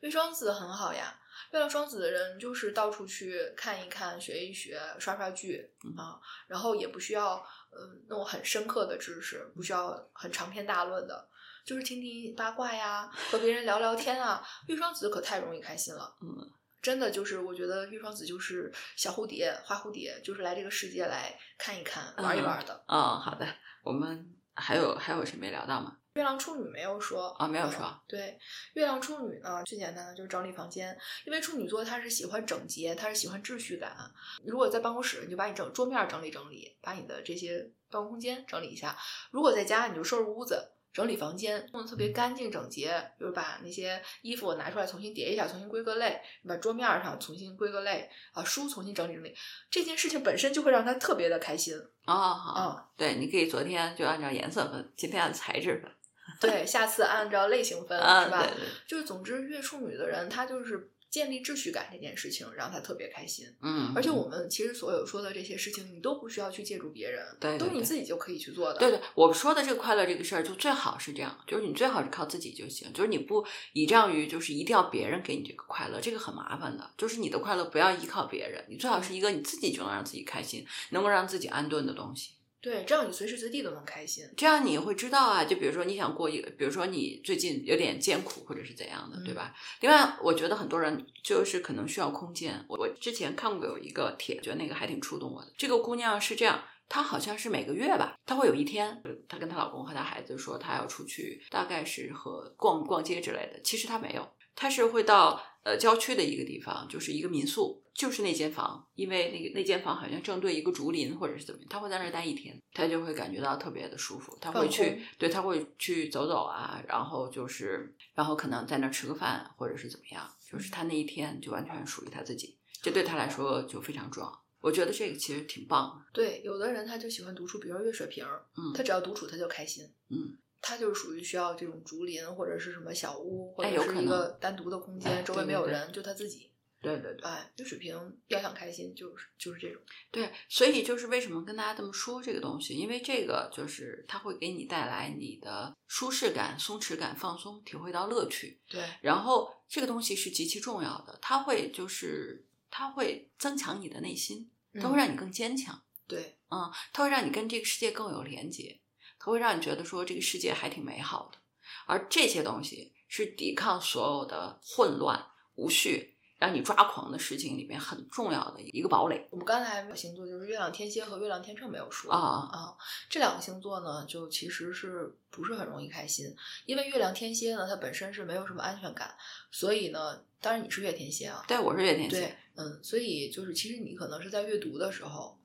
[0.00, 1.18] 月双子很好呀，
[1.52, 7.36] 月亮双子的人就是到处去看一看、学一学、刷刷剧嗯啊，然后也不需要
[7.72, 11.28] 嗯那种很深刻的知识，不需要很长篇大论的，
[11.64, 14.46] 就是听听八卦呀，和别人聊聊天啊。
[14.68, 16.48] 月双子可太容易开心了，嗯，
[16.80, 22.84] 真的就是我觉得月双子就是小蝴蝶、花蝴蝶，就是来这个世界来看一看、玩一玩的。
[22.86, 23.44] 哦，好的，
[23.82, 25.98] 我们还有还有谁没聊到吗？
[26.18, 28.36] 月亮处女没有说啊没有说嗯对，
[28.72, 33.96] 月亮处女呢，最简单的就是整理房间，因为处女座他是喜欢整洁，他是喜欢秩序感。
[34.44, 38.96] 如果在办公室，你就把你整桌面整理整理，把你的这些办公空间整理一下；
[39.30, 40.72] 如果在家，你就收拾屋子。
[40.90, 49.32] 整理房间，弄得特别干净整洁，就是把那些衣服拿出来重新叠一下，重新归个类，把桌面上重新归个类，啊，书重新整理整理，
[49.70, 51.76] 这件事情本身就会让他特别的开心。
[52.06, 55.92] 啊对，你可以昨天就按照颜色分，今天按材质分，
[56.42, 58.42] 对，下次按照类型分，啊，是吧？
[58.42, 63.46] 对对，就是总之，月处女的人，他就是建立秩序感这件事情让他特别开心。
[63.62, 68.78] 嗯，而且我们其实所有说的这些事情，你都不需要去借助别人，对都是你自己就可以去做的。
[68.78, 76.90] 对对，我说的这个快乐这个事儿，就最好是这样，就是你最好是靠自己就行，就是你不倚仗于就是一定要别人给你这个快乐，这个很麻烦的。
[76.98, 82.32] 就是你的快乐不要依靠别人，你最好是一个你自己就能让自己开心，能够让自己安顿的东西。
[82.60, 84.24] 对，这样你随时随地都能开心。
[84.36, 89.54] 这样你会知道啊，就比如说你想过一个，比如说你最近有点艰苦或者是怎样的，对吧？
[89.80, 92.64] 另外，我觉得很多人就是可能需要空间。
[92.68, 95.52] 我我之前看过有一个帖，觉得那个还挺触动我的。
[95.56, 103.60] 这个姑娘是这样，她好像是每个月吧，她会有一天，她跟她老公和她孩子说她要出去，大概是和逛逛街之类的。
[103.62, 107.80] 其实她没有，她是会到呃郊区的一个地方，就是一个民宿。
[107.94, 114.38] 就是那间房，因为那个那间房好像正对一个竹林或者是怎么样，他会在那儿待一天，他就会感觉到特别的舒服。
[114.40, 124.44] 他会去，对，他会去走走啊，然后就是，然后可能在那儿吃个饭，或者是怎么样，就是他那一天就完全属于他自己，这对他来说就非常重要。
[124.60, 129.84] 我觉得这个其实挺棒的，对，有的人他就喜欢独处，比如说月水瓶儿，嗯他只要独处他就开心。
[130.10, 136.50] 嗯，他就是属于需要这种竹林或者是什么小屋，或者是一个单独的空哎间，周围对对对没有人，就他自己。
[136.80, 137.28] 对对对。
[137.28, 137.92] 哎，月水瓶
[138.28, 139.82] 要想开心，就是就是这种。
[140.12, 148.60] 对，所以就是为什么跟大家这么说这个东西，因为这个就是它会给你带来你的舒适感、松弛感、放松，体会到乐趣。
[148.68, 158.78] 对，然后这个东西是极其重要的，它会就是它会增强你的内心，它会嗯让你更坚强，对嗯，它会让你跟这个世界更有连接，
[159.18, 161.38] 它会让你觉得说这个世界还挺美好的。
[161.86, 165.22] 而这些东西是抵抗所有的混乱、
[165.54, 172.48] 无序，让你抓狂的事情里面很重要的一个堡垒我们刚才星座就是月亮天蝎和月亮天秤没有说啊。
[172.52, 172.76] 啊，
[173.08, 176.26] 这两个星座呢，就其实是不是很容易开心？
[176.66, 179.14] 因为月亮天蝎呢，它本身是没有什么安全感，
[179.50, 185.37] 所以呢，当然你是月天蝎啊，对，我是月天蝎对蝎。，嗯，所以就是其实你可能是在阅读的时候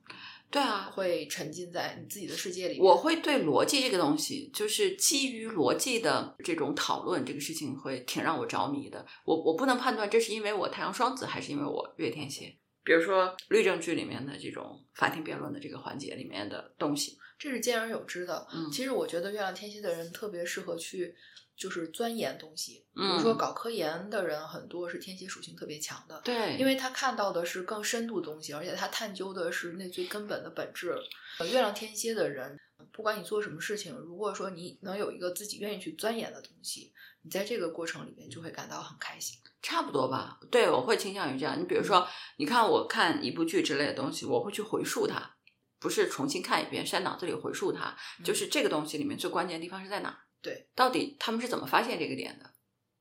[0.53, 2.79] 对啊，会沉浸在你自己的世界里。
[2.79, 9.03] 我会对逻辑这个东西，就是基于逻辑的这种讨论，这个事情会挺让我着迷的。
[9.25, 12.55] 我我不能判断这是因为我太阳双子，还是因为我月天蝎。
[12.83, 18.47] 比如说律政剧里面的这种法庭辩论的这个环节里面的东西，这是兼而有之的。
[18.53, 21.15] 嗯其实我觉得月亮天蝎的人特别适合去
[21.55, 26.19] 就是钻研东西，比嗯如说搞科研的人很多是天蝎属性特别强的。
[26.25, 30.93] 对，因为他看到的是更深度的东西，而且他探究的是那最根本的本质。
[31.39, 32.59] 呃月亮天蝎的人，
[32.91, 36.91] 不管你做什么事情，如果说你能有一个自己愿意去钻研的东西，
[37.23, 39.39] 你在这个过程里面就会感到很开心。
[39.61, 40.39] 差不多吧。
[40.51, 41.59] 对，我会倾向于这样。
[41.59, 42.07] 你比如说，
[42.37, 45.35] 你看我看一部剧之类的东西，我会去回溯它，
[45.79, 50.17] 不是重新看一遍，是在脑子里回溯它，就是这个东西里面最关键的地方是在哪儿？
[50.41, 52.53] 对，到底他们是怎么发现这个点的？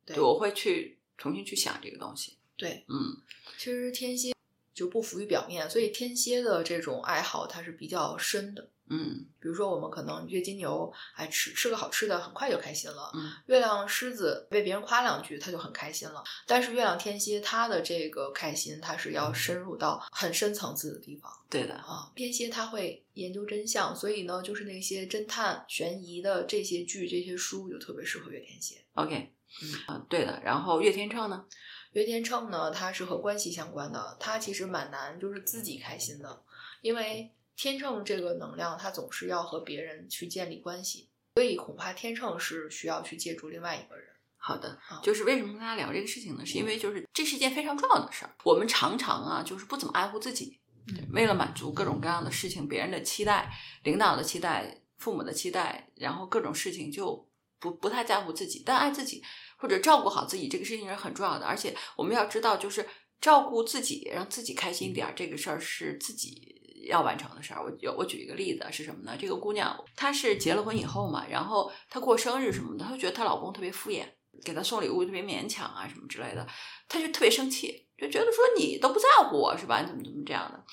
[0.06, 2.38] 对我会去重新去想这个东西。
[2.56, 3.22] 对，嗯，
[3.58, 4.32] 其实天蝎
[4.74, 8.68] 就不浮于表面，所以天蝎的这种爱好它是比较深的。
[8.94, 13.10] 嗯比如说，我们可能月金牛，哎，吃吃个好吃的，很快就开心了。
[13.14, 16.22] 嗯月亮狮子被别人夸两句，他就很开心了。
[16.46, 22.12] 但是月亮天蝎，他的这个开心，他是要深入到很深层次的地方对的，啊。
[22.14, 28.84] 天蝎他会研究真相，所以呢，就是那些侦探、悬疑的这些剧、这些书，就特别适合月天蝎。
[28.94, 29.32] OK，
[29.62, 30.42] 嗯啊，对的。
[30.44, 31.46] 然后月天秤呢？
[31.92, 36.42] 月天秤呢，它是和关系相关的，它其实蛮难，就是自己开心的，
[36.80, 44.06] 因为天秤这个能量，它总是要和别人去建立关系，所以恐怕天秤是需要去借助另外一个人。
[44.38, 46.44] 好的啊，就是为什么跟大家聊这个事情呢？
[46.44, 48.34] 是因为就是这是一件非常重要的事儿。
[48.42, 53.52] 我们常常啊，就是不怎么爱护自己，嗯为了满足各种各样的事情，别人的期待、
[53.84, 57.28] 领导的期待、父母的期待，然后各种事情就
[57.60, 58.64] 不不太在乎自己。
[58.66, 59.22] 但爱自己
[59.62, 61.46] 或者照顾好自己，这个事情是很重要的。
[61.46, 62.84] 而且我们要知道，就是
[63.20, 66.58] 照顾自己，让自己开心点儿，这个事儿是自己。
[66.88, 69.16] 要完成的事儿，我有我举一个例子是什么呢？
[69.16, 74.04] 这个姑娘她是结了婚以后嘛，然后她过生日什么的，她就觉得她老公特别敷衍，
[74.44, 76.44] 给她送礼物特别勉强啊什么之类的，
[76.88, 79.80] 她就特别生气，就觉得说你都不在乎我是吧？
[79.80, 80.64] 你怎么怎么这样的？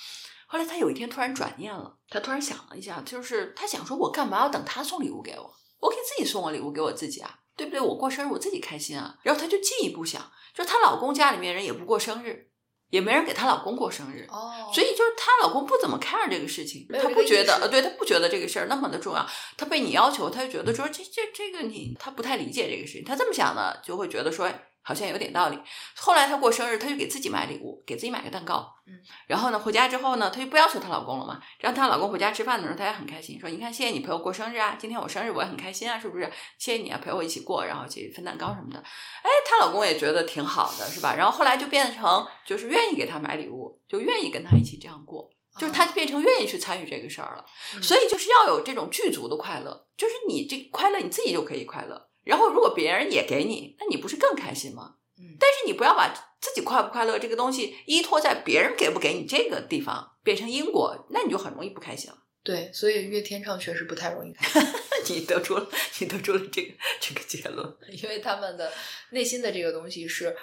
[0.47, 5.53] 后来她有一天突然转念了，她突然想了一下，就是她想说，我干嘛要等他送礼物给我？
[5.79, 7.81] 我可以自己送个礼物给我自己啊，对不对？
[7.81, 9.17] 我过生日我自己开心啊。
[9.21, 12.49] 然后她就进一步想，就是她老公家里面人也不过生日，
[12.89, 19.27] 也没人给她老公过生日，哦，所以就是她老公不怎么 care 这个事情，没有他不觉得呃，对他不觉得这个事儿那么的重要。
[19.57, 23.03] 他被你要求，他就觉得说这这这个你他不太理解这个事情。
[23.03, 25.59] 他这么想呢，就会觉得说哎好像有点道理。
[25.95, 28.67] 后来她过生日，她就给自己买礼物，给自己买个蛋糕。
[28.87, 28.93] 嗯，
[29.27, 31.39] 然后呢，回家之后呢，她就不要求她老公了嘛。
[31.59, 36.31] 让她老公回家吃饭的时候，她也很开心，说你看谢谢你陪我过生日啊，今天我生日我也很开心啊，是不是？
[36.57, 38.79] 谢谢你啊，陪我一起过，然后去分蛋糕什么的。
[38.79, 41.15] 哎，她老公也觉得挺好的，是吧？
[41.15, 45.29] 然后后来就变成就是愿意给她买礼物，就愿意跟她一起这样过。
[45.57, 47.43] 就是他变成愿意去参与这个事儿了，
[47.75, 54.95] 嗯所以就是要有这种具足的快乐，就是你这快乐你自己就可以快乐，然后如果别人也给你，那你不是更开心吗？
[55.17, 62.17] 嗯但是你不要把自己快不快乐这个东西依托在别人给不给你这个地方，变成因果，那你就很容易不开心了。
[62.41, 64.71] 对，所以月天秤确实不太容易开心，
[65.17, 65.67] 你得出了，
[65.99, 67.77] 你得出了这个这个结论。
[67.91, 68.71] 因为他们的
[69.09, 70.33] 内心的这个东西是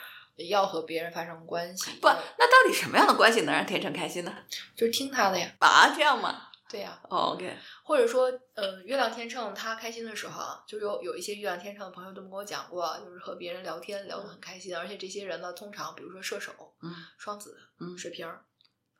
[0.50, 4.34] 要和别人发生关系，不，那到底什么样的关系能让天成开心呢？
[4.76, 8.24] 就是听他的呀，啊，这样吗、对呀，哦、？OK，或者说，
[8.54, 16.52] 呃，月亮天秤他开心的时候啊，就有有一些月亮天秤的朋友都跟我讲过，就是和别人聊天聊得很开心，而且这些人呢，通常比如说射手、
[16.82, 18.44] 嗯双子、嗯，水瓶儿，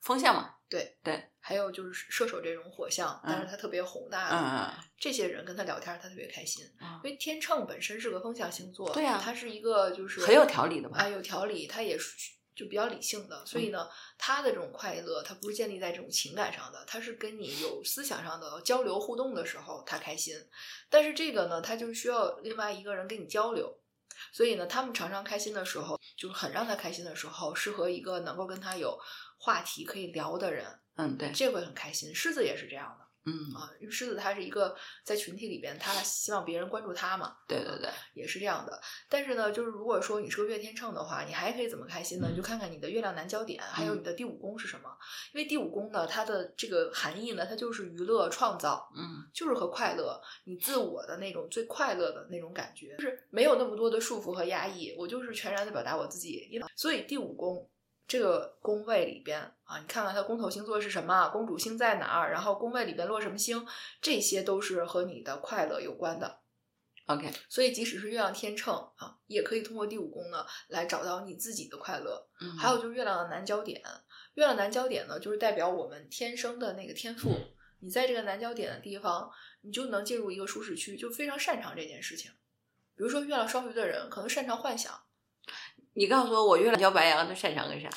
[0.00, 1.30] 风向嘛，对对。
[1.40, 7.00] 还有就是射手这种火象，但是他特别宏大的、嗯这些人跟他聊天，他特别开心，嗯。
[7.04, 12.16] 因为天秤本身是个风象星座，对啊他是一个就是很有条理的嘛啊，有条理，他也是
[12.56, 20.34] 就比较理性的，所以呢，他的这种快乐，他不是建立在这种情感上的，他是跟你有思想上的交流互动的时候，他开心。
[20.88, 23.78] 但是这个呢，他就需要另外一个人跟你交流，
[24.32, 28.98] 所以呢，他们常常开心的时候，就是很让他开心的时候，适合一个能够跟他有
[29.38, 32.14] 话题可以聊的人，嗯，对，这会很开心。
[32.14, 38.80] 狮子也是这样的嗯，啊，因为狮子它是一个在群体里边，他希望别人关注他嘛，对对对，也是这样的。
[39.08, 42.28] 但是呢，就是如果说你是个月天秤的话，你还可以怎么开心呢？
[42.30, 44.88] 你就看看你的月亮南焦点，还有你的第五宫是什么。
[45.34, 56.46] 因为第五宫呢，它的这个含义呢，它就是娱乐创造，嗯就是和快乐，你自我的那种最快乐的那种感觉，就是没有那么多的束缚和压抑，我就是全然的表达我自己。
[56.48, 57.68] 因为所以第五宫。
[58.06, 63.66] 这个宫位里边啊，你看看它宫头星座是什么，公主星在哪儿，然后宫位里边落什么星，
[64.00, 66.40] 这些都是和你的快乐有关的。
[67.06, 72.28] ，OK，所以，即使是月亮天秤啊，也可以通过第五宫呢来找到你自己的快乐。
[72.40, 73.82] 嗯，还有就是月亮的南焦点，
[74.34, 77.30] 月亮南焦点呢，就是代表我们天生的那个天赋。
[77.80, 82.30] 你在这个南焦点的地方，你就能进入一个舒适区，就非常擅长这件事情。
[82.96, 84.98] 比如说，月亮双鱼的人可能擅长幻想，
[85.96, 87.88] 你告诉我，我月亮交白羊，他擅长个啥？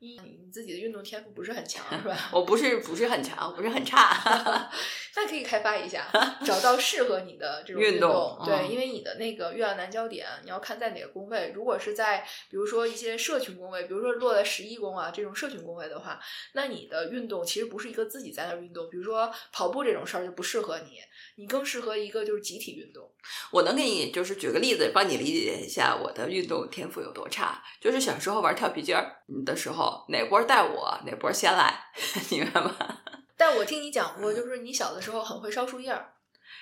[0.00, 2.30] 一你你自己的运动天赋不是很强， 是吧？
[2.32, 4.70] 我不是不是很强，不是很差。
[5.16, 6.06] 那可以开发一下，
[6.46, 8.46] 找到适合你的这种运动动。
[8.46, 11.50] 对，嗯因为你的那个月亮南焦点，你要看在哪个宫位。
[11.52, 16.20] 如果是在比如说一些社群宫位，比如说落在十一宫啊这种社群宫位的话，
[16.52, 21.00] 那你的运动其实不是一个自己在那儿运动，比如说跑步这种事儿就不适合你，
[21.38, 23.08] 你更适合一个就是集体运动。
[23.52, 27.62] 我能给你就是举个例子，帮你理解一下我的运动天赋有多差。
[27.80, 31.84] 就是小时候玩跳皮筋儿的时候，哪波带我，哪波先来，
[32.30, 32.76] 你明白吗？
[33.38, 36.12] 但我听你讲过，就是你小的时候很会烧树叶儿，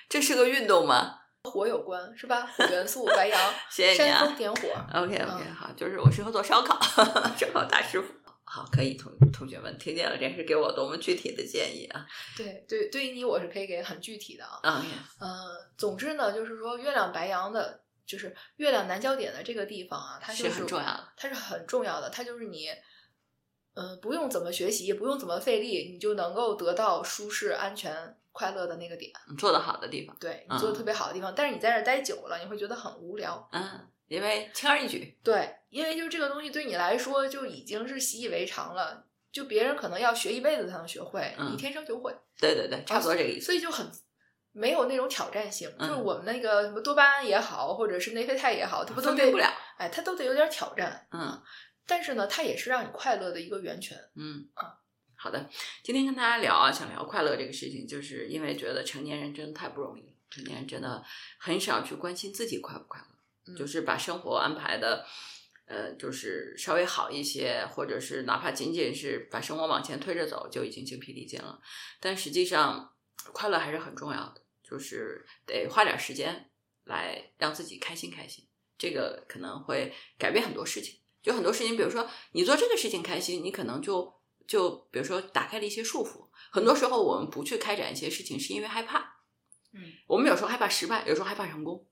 [0.07, 1.15] 这是个运动吗？
[1.43, 2.45] 火有关是吧？
[2.55, 4.37] 火元素，白 羊，谢谢你啊煽风。
[4.37, 4.67] 点火。
[4.93, 6.79] OK OK，嗯好，就是我适合做烧烤，
[7.35, 8.13] 烧烤大师傅。
[8.57, 12.03] 好，可以，同同学们听见了，这是给我多么具体的建议啊！
[12.35, 14.59] 对对，对于你我是可以给很具体的啊。
[14.63, 14.83] 啊、
[15.19, 21.07] 呃，总之呢，就是说月亮白羊的，就是月亮南焦点的这个地方啊，它就是很重要的。
[21.15, 22.69] 它是很重要的，它就是你，
[23.75, 29.11] 呃，不用怎么学习，也不用怎么费力，你就能够得到舒适、安全、快乐的那个点。
[29.29, 33.47] 你做得好的地方，对你做的特别好的地方，但是你在这儿待久了，你会觉得很无聊。
[33.51, 43.45] 嗯，因为轻而易举，对，因为就这个东西对你来说就已经是习以为常了，就别人可能要学一辈子才能学会，嗯你天生就会，对对对，差不多这个意思。
[43.47, 43.85] 所以就很
[44.53, 45.69] 没有那种挑战性。
[45.77, 51.07] 嗯就是我们那个什么多巴胺也好，或者是内啡肽也好，它不都得不了，哎，它都得有点挑战。
[51.11, 51.41] 嗯
[51.85, 53.97] 但是呢，它也是让你快乐的一个源泉。
[54.15, 54.79] 嗯啊。
[55.15, 55.49] 好的，
[55.83, 61.03] 今天跟大家聊啊，想聊快乐这个事情，就是因为觉得成年人真的太不容易了，成年人真的
[61.39, 63.16] 很少去关心自己快不快乐。
[63.47, 65.05] 嗯就是把生活安排的，
[65.65, 71.59] 呃，就是稍微好一些，或者是哪怕仅仅是把生活往前推着走，就已经精疲力尽了。
[71.99, 72.93] 但实际上，
[73.33, 76.49] 快乐还是很重要的，就是得花点时间
[76.85, 80.99] 来让自己开心开心，这个可能会改变很多事情。
[81.21, 84.13] 就很多事情，比如说你做这个事情开心，你可能就
[84.47, 86.29] 就比如说打开了一些束缚。
[86.51, 88.99] 很多时候我们不去开展一些事情，是因为害怕。
[89.73, 91.86] 嗯我们有时候害怕失败，有时候害怕成功。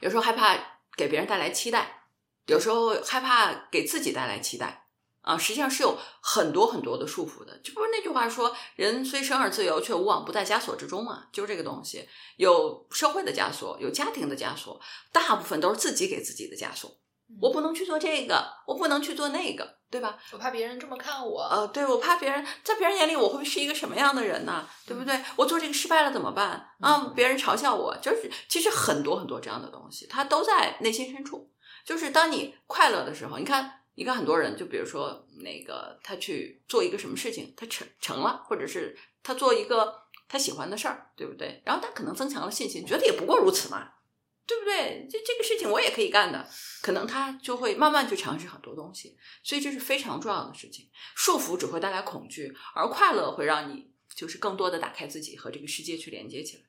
[0.00, 0.56] 有时候害怕
[0.96, 2.02] 给别人带来期待，
[2.46, 4.86] 有时候害怕给自己带来期待
[5.22, 7.58] 啊，实际上是有很多很多的束缚的。
[7.64, 11.26] 这不是那句话说“人虽生而自由，却无往不在枷锁之中”嘛？
[11.32, 14.80] 就是这个东西，有社会的枷锁，有家庭的枷锁，
[15.12, 16.98] 大部分都是自己给自己的枷锁。
[17.40, 20.18] 我不能去做这个，我不能去做那个，对吧？
[20.32, 21.42] 我怕别人这么看我。
[21.42, 24.66] 呃，对，我怕别人在别人眼里我会是一个什么样的人呢？
[24.86, 25.20] 对不对？
[25.36, 27.12] 我做这个失败了怎么办啊？
[27.14, 31.50] 别人嘲笑我，就是其实很多很多这样的东西，它都在内心深处。
[31.84, 39.94] 就是当你快乐的时候，你看，你看很多人，就比如说那个他去做一个什么事情，他成成了，或者是他做一个
[40.28, 41.62] 他喜欢的事儿，对不对？
[41.64, 43.88] 然后他可能增强了信心，觉得也不过如此嘛，
[44.46, 45.08] 对不对？
[45.10, 46.48] 这这个事情我也可以干的，
[46.80, 49.18] 可能他就会慢慢去尝试很多东西。
[49.42, 50.88] 所以这是非常重要的事情。
[51.16, 56.62] 束缚只会带来恐惧，而快乐会让你就是更多的打开自己和这个世界去连接起来。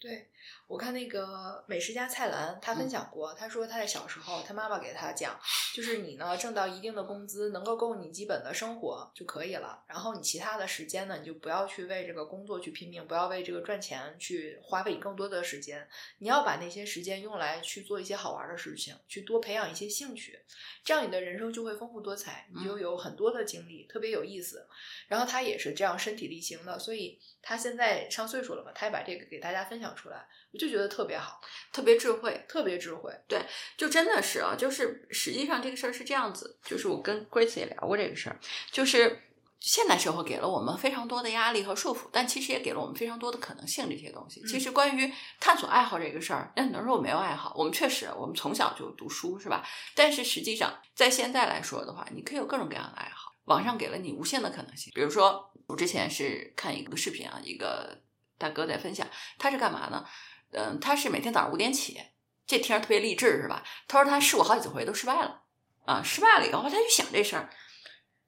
[0.00, 0.31] 对，
[0.72, 5.38] 我看那个美食家蔡澜，他分享过，他说他在小时候，他妈妈给他讲，
[5.74, 15.86] 就是你呢挣到一定的工资，能够够你基本的生活就可以了，然后你其他的时间呢，你就不要去为这个工作去拼命，不要为这个赚钱去花费更多的时间，
[16.20, 20.40] 你要把那些时间用来去做一些好玩的事情，去多培养一些兴趣，
[20.82, 24.66] 这样你的人生就会丰富多彩，你就有很多的经历，特别有意思。
[25.06, 31.40] 然后他也是这样身体力行的，所以他现在上岁数了嘛，他也把这个给大家分享出来，我就觉得特别好，
[31.72, 33.12] 特别智慧，特别智慧。
[33.26, 33.40] 对
[33.76, 38.38] 就真的是啊，就是实际上这个事儿是这样子，就是我跟 Grace 也聊过这个事儿，
[38.70, 39.22] 就是
[39.60, 43.88] 现代社会给了我们非常多的压力和束缚，但其实也给了我们非常多的可能性。
[43.88, 45.10] 这些东西，其实关于
[45.40, 49.64] 探索爱好这个事儿，那很多人说我没有爱好，我们确实我们从小就读书是吧？
[49.94, 54.92] 但是实际上在现在来说的话，你可以有各种各样的爱好，网上给了你无限的可能性。
[54.94, 57.96] 比如说，我之前是看一个视频啊，一个
[58.36, 59.06] 大哥在分享，
[59.38, 60.04] 他是干嘛呢？
[60.52, 62.00] 嗯，他是每天早上五点起。
[62.46, 63.62] 这听着特别励志是吧？
[63.88, 65.42] 他说他试过好几回都失败了
[65.86, 67.50] 啊，失败了以后他就想这事儿。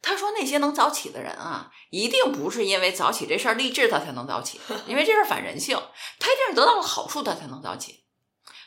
[0.01, 5.77] 他说那些能早起的人啊，一定不是因为早起这事儿励志他才能早起， 因为这事儿反人性，
[6.19, 8.05] 他一定是得到了好处他才能早起。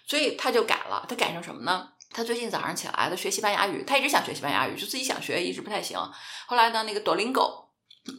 [0.06, 1.90] 所以他就改了，他改成什么呢？
[2.10, 5.98] 他最近早上起来，他学西班牙语，他一直想学西班牙语，就自己想学，一直不太行。
[6.48, 7.67] 后来呢，那个 Duolingo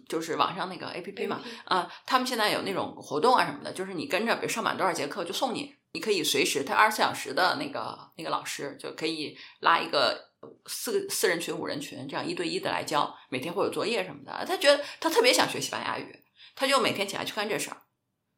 [0.08, 10.32] 就是网上那个 A P P 嘛，啊，他们现在有那种活动啊什么的，就是你跟着，比如上满多少节课就送你，你可以随时，他二十四小时的那个那个老师就可以拉一个
[10.66, 14.44] 四个四人群、五人群，这样一对一的来教，每天会有作业什么的。
[14.46, 16.24] 他觉得他特别想学西班牙语，
[16.54, 17.76] 他就每天起来去干这事儿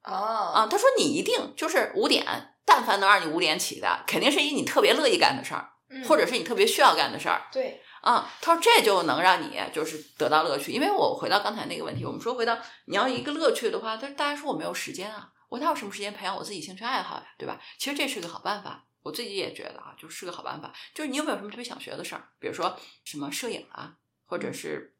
[0.04, 0.12] 哦
[0.54, 0.66] 啊。
[0.70, 2.24] 他说你一定就是五点，
[2.64, 7.48] 但凡能让你五点起的，肯定是一你特别乐意干的事儿，嗯或者是你特别需要干的事儿。
[7.52, 17.60] 对，啊，他说这就能让你就是得到乐趣，因为我回到刚才那个问题，我们说回到你要一个乐趣的话，他大家说我没有时间啊，我哪有什么时间培养我自己兴趣爱好呀，对吧？
[17.78, 20.72] 其实这是个好办法，我自己也觉得啊，就是个好办法。
[20.94, 24.94] 就是你有没有什么特别想学的事儿，比如说什么摄影啊，或者是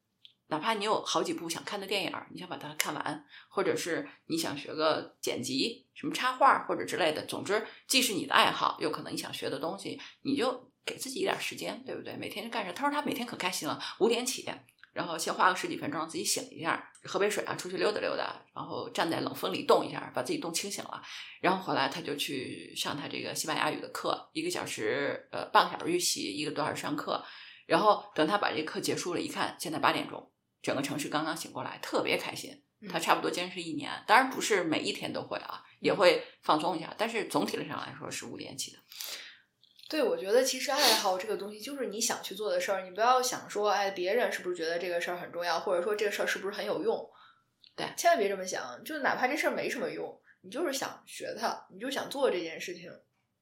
[0.49, 12.17] 哪怕你有好几部想看的电影，你想把它看完，或者是你想学个剪辑、什么插画或者之类的，总之既是你的爱好，又可能你想学的东西，你就给自己一点时间，对不对？
[12.17, 12.73] 每天就干啥？
[12.73, 14.45] 他说他每天可开心了，五点起，
[14.93, 21.01] 然后先花个十几分钟自己醒一下，喝杯水啊，出去溜达溜达，然后站在冷风里冻一下，把自己冻清醒了，
[21.41, 27.25] 然后回来他就去上他这个西班牙语的课，一个小时呃半个小时预习，一个多小时上课，
[27.67, 32.63] 然后等他把这课结束了，一看现在八点钟，整个城市刚刚醒过来，特别开心。
[32.89, 38.79] 他差不多坚持一年，当然不是每一天都会啊，也会放松一下，但是总体上来说是五点起的。
[39.91, 47.11] 对，我觉得其实爱好这个东西就是你想去做的事儿，你不要想说，哎，别人是不是觉得这个事儿很重要，或者说这个事儿是不是很有用？
[47.75, 52.89] 对千万别这么想，就哪怕这事儿没什么用，你就是想学它，你就想做这件事情，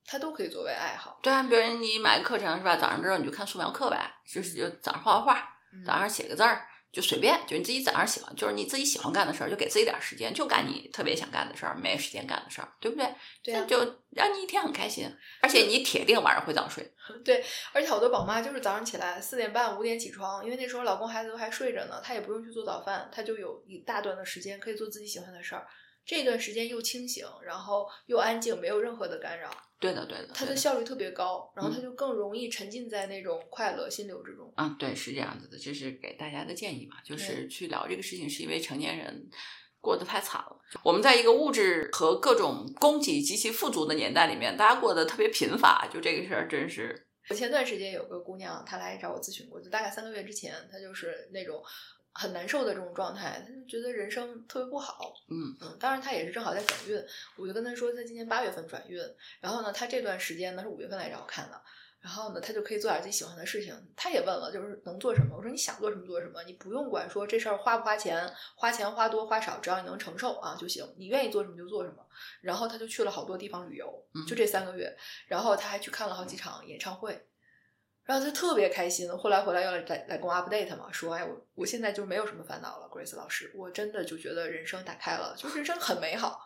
[0.07, 1.21] 它都可以作为爱好。
[1.23, 2.77] 对啊，比如你买个课程是吧？
[2.77, 5.47] 早上之后你就看素描课呗，就是就早上画画
[5.85, 13.07] 早上写个字儿，就随便，就你自己早上喜欢，就是你自己喜欢干的事儿，就给自己点儿时间，就干你特别想干的事儿，没时间干的事儿，对不对？
[13.43, 13.79] 对啊就
[14.11, 15.07] 让你一天很开心，
[15.41, 16.91] 而且你铁定晚上会早睡。
[17.25, 25.67] 对，而且好多宝妈就是早上起来四点半五点起床，因为那时候老公孩子都还睡着呢，她也不用去做早饭，她就有一大段的时间可以做自己喜欢的事儿。
[26.09, 34.51] 这段时间又清醒，然后又安静，没有任何的干扰，对的，对的，她的的效率特别高，然后嗯她就更容易沉浸在那种快乐心流之中。
[34.57, 39.29] 啊，对，是这样子的，这是给大家的建议嘛，就是去聊这个事情，是因为成年人
[39.83, 40.59] 过得太惨了。
[40.83, 51.63] 我们在一个物质和各种供给极其富足的年代里面，大家过得特别贫乏，就这个事儿真是，我前段时间有个姑娘，她来找我咨询过，就大概三个月之前，她就是那种
[52.13, 55.13] 很难受的这种状态，他就觉得人生特别不好。
[55.31, 57.03] 嗯嗯，当然他也是正好在转运，
[57.37, 59.01] 我就跟他说，他今年八月份转运，
[59.41, 61.61] 然后呢，他这段时间呢是五月份来找我看的。
[62.01, 63.75] 然后呢，他就可以做点自己喜欢的事情。
[63.97, 65.37] 他也问了，就是能做什么？
[65.37, 70.87] 我说你想做什么做什么，你不用管说这事儿花不花钱，花钱花多花少，只要你能承受啊就行。
[70.97, 72.07] 你愿意做什么就做什么。
[72.41, 73.93] 然后他就去了好多地方旅游，
[74.29, 74.97] 就这三个月。
[75.27, 77.21] 然后他还去看了好几场演唱会，
[78.09, 79.07] 然后他特别开心。
[79.19, 86.41] 后来回来要来来来跟我 update 嘛，说哎我我现在就没有什么烦恼了，Grace 老师，我真的就觉得人生打开了，就人生很美好。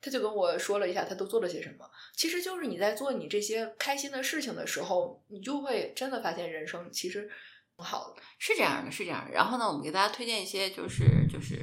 [0.00, 7.28] 他就跟我说了一下他都做了些什么，其实就是你在做你这些开心的事情的时候，你就会真的发现人生其实
[7.76, 8.22] 挺好的。
[8.38, 9.28] 是这样的，是这样。
[9.32, 11.56] 然后呢，我们给大家推荐一些就是就是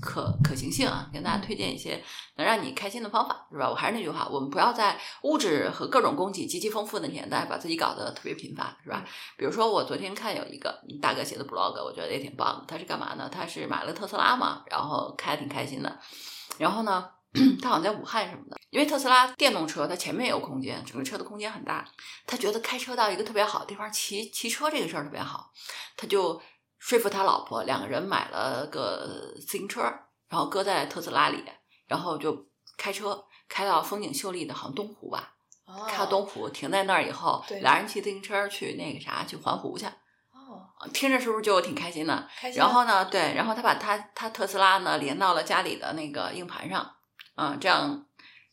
[0.00, 2.02] 可可行性啊，跟大家推荐一些
[2.36, 3.68] 能让你开心的方法，是吧？
[3.68, 9.04] 我还是那句话，我们不要在物质和各种供给极其丰富的年代，把自己搞得特别贫乏，是吧？
[9.36, 12.64] 比如说，我昨天看有一个大哥写的 blog，我觉得也挺棒的。
[12.68, 13.28] 他是干嘛呢？
[13.32, 15.98] 他是买了特斯拉嘛，然后开的挺开心的。
[16.58, 17.08] 然后呢，
[17.62, 21.84] 他好像在武汉什么的，因为特斯拉电动车它前面有空间，整个车的空间很大。
[22.26, 25.50] 他觉得开车到一个特别好的地方，骑骑车这个事儿特别好，
[25.96, 26.40] 他就
[26.86, 29.80] 说服他老婆，两个人买了个自行车，
[30.28, 31.42] 然后搁在特斯拉里，
[31.88, 32.46] 然后就
[32.78, 35.34] 开车开到风景秀丽的，好像东湖吧，
[35.64, 39.84] 哦开到东湖，停在那儿以后，俩人骑自行车去那个啥，去环湖去，
[40.30, 40.62] 哦，
[40.94, 42.28] 听着是不是就挺开心的？
[42.38, 42.60] 开心。
[42.60, 46.88] 然后呢，对，然后他把他他特斯拉呢连到了家里的那个硬盘上，
[47.34, 48.06] 嗯、这样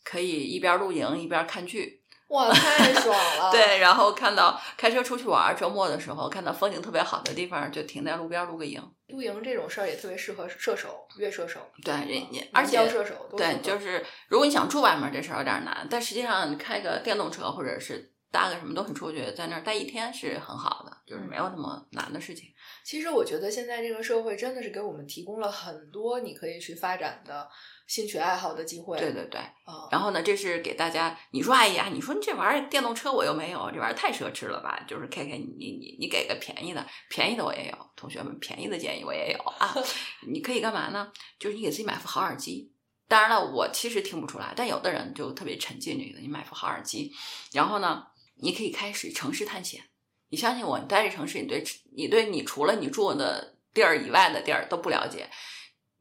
[0.03, 2.02] 可以一边露营一边看剧。
[2.33, 3.51] 哇，太爽了！
[3.53, 8.81] 对，然后看到开车出去玩儿，周末的时候看到风景特别好的地方，就停在路边露个营。
[9.07, 22.49] 露营这种事儿也特别适合射手、越射手，对，人家而且疆射手对，就是如果你想住外面，这事儿有点难，但实际上你开个电动车或者是搭个什么都很出去，在那儿待一天是很好的，就是没有那么难的事情。
[22.83, 27.47] 其实我觉得现在这个社会真的是给我们提供了很多你可以去发展的
[27.85, 28.97] 兴趣爱好的机会。
[28.97, 29.39] 对对对。
[29.39, 34.83] 啊，然后呢，这是给大家，你说哎呀，你说你这玩意儿电动车我又没有，这玩意儿太奢侈了吧？
[34.87, 39.75] 就是开开你你你你给个便宜的，便宜的我也有，同学们便宜的建议我也有啊。
[40.27, 41.11] 你可以干嘛呢？
[41.37, 42.71] 就是你给自己买副好耳机。
[43.05, 47.11] 当然了，我其实听不出来，但有的人就特别沉浸这个，你买副好耳机，
[47.51, 48.03] 然后呢，
[48.43, 49.81] 你可以开始城市探险。
[50.27, 51.63] 你相信我，你待这城市，你对
[51.95, 55.29] 你对你除了你住的地儿以外的地儿都不了解，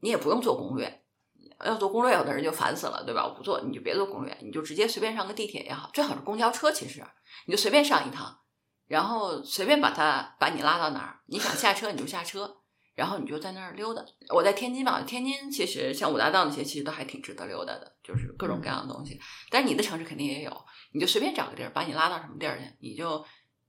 [0.01, 1.01] 你也不用做攻略。
[1.63, 3.25] 要做攻略，有的人就烦死了，对吧？
[3.25, 6.69] 我不做，你就别做攻略，你就直接随便上个地铁也好，最好是公交车。
[6.69, 7.01] 其实
[7.45, 8.37] 你就随便上一趟，
[8.87, 12.57] 然后随便把它把你拉到哪儿，你想下车你就下车，
[12.95, 14.03] 然后你就在那儿溜达。
[14.29, 19.19] 我在天津嘛，天津其实像五大道那些，其实都还挺值得溜达的，就是各种各样的东西。
[19.49, 23.25] 但是你的城市肯定也有，你就随便找个地儿，把你拉到什么地儿去，你就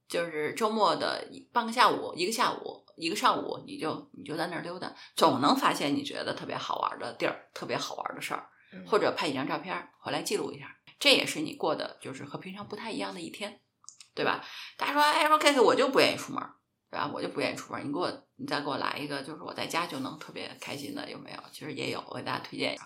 [0.08, 10.66] 就是周末的一半个下午、一个下午、一个上午，你就你就在那儿溜达，总能发现你觉得特别好玩的地儿、特别好玩的事儿，嗯或者拍几张照片儿回来记录一下，
[10.98, 13.60] 这也是你过的就是和平常不太一样的一天，
[14.14, 14.44] 对吧？
[14.76, 16.54] 大家说，哎，说 K K，我就不愿意出门儿，
[16.94, 17.10] 对吧？
[17.12, 21.38] 我就不愿意出门，你给我，你再给我来一个，就是我在家就能特别开心的，有没有？
[21.52, 22.84] 其实也有，我给大家推荐一下。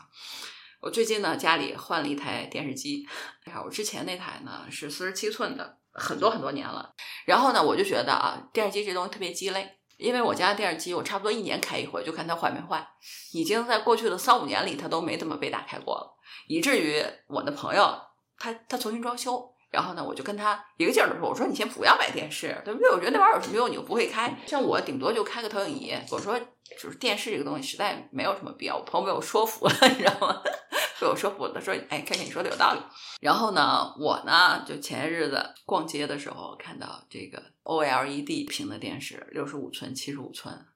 [0.81, 3.07] 我最近呢，家里换了一台电视机，
[3.45, 6.95] 哎呀，我之前那台呢是四十七寸的，很多很多年了。
[7.27, 12.89] 然后呢，我就觉得啊，电视机这东西特别鸡肋，因为我家电视机我差不多一年开一回，就看它坏没坏。
[13.35, 18.01] 已经在过去的三五年里，它都没怎么被打开过了，以至于我的朋友
[18.39, 19.53] 他他重新装修。
[19.71, 22.91] 然后呢，我就跟他一个劲儿的说：“我说你先不要买电视，对不对？
[22.91, 23.71] 我觉得那玩意儿有什么用？
[23.71, 24.35] 你又不会开。
[24.47, 25.95] 像我顶多就开个投影仪。
[26.11, 26.39] 我说
[26.81, 28.77] 就是电视这个东西实在没有什么必要。
[28.77, 30.43] 我朋友被我说服了，你知道吗？
[31.01, 32.81] 被我说服了，他说：哎，看看你说的有道理。
[33.21, 40.67] 然后呢，我呢就前些日子逛街的时候看到这个 OLED 屏的电视，六十五寸、七十五寸，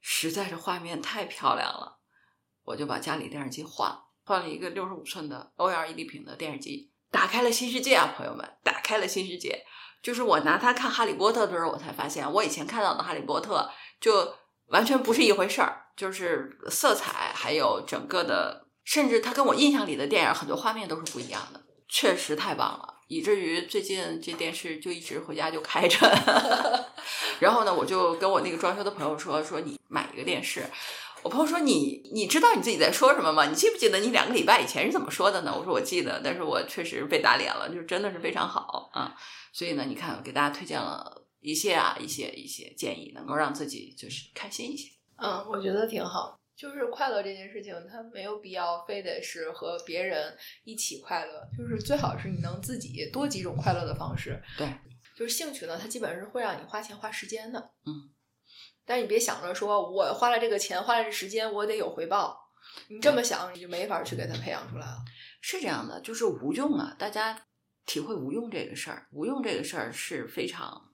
[0.00, 1.98] 实在是画面太漂亮了，
[2.62, 9.64] 我就把家里电视机换了，换了一个六十五寸的 OLED 屏的电视机，打开了新世界啊，朋友们，打开了新世界。
[10.02, 13.70] 就是我拿它看《哈利波特》的时候，我才发现，我以前看到的《哈利波特》
[14.02, 14.34] 就
[14.68, 25.98] 完全不是一回事儿，就是色彩还有整个的，甚至它跟我印象里的电影很多画面都是不一样的，确实太棒了，以至于最近这电视就一直回家就开着，
[27.40, 30.64] 然后呢，我就跟我那个装修的朋友说说你买一个电视。
[31.22, 33.46] 我朋友说你你知道你自己在说什么吗？
[33.46, 35.54] 你记不记得你两个礼拜以前是怎么说的呢？
[35.56, 39.14] 我说我记得，但是我确实被打脸了，就是真的是非常好啊。
[39.52, 44.90] 所以呢，你看，给大家推荐了一些啊，一些一些建议，能够让自己就是开心一些。
[45.16, 46.38] 嗯，我觉得挺好。
[46.56, 54.42] 就是快乐这件事情，它没有必要非得是和别人一起快乐，就是最好是你能自己多几种快乐的方式。
[54.58, 54.68] 对，
[55.16, 57.70] 就是兴趣呢，它基本上是会让你花钱花时间的。
[57.86, 58.10] 嗯。
[58.90, 62.36] 但是你别想着说我花了这个钱，花了这时间，我得有回报。
[62.88, 64.98] 你这么想，你就没法去给他培养出来了。
[65.40, 66.96] 是这样的，就是无用啊！
[66.98, 67.40] 大家
[67.86, 70.90] 体会无用这个事儿，无用这个事儿是非常，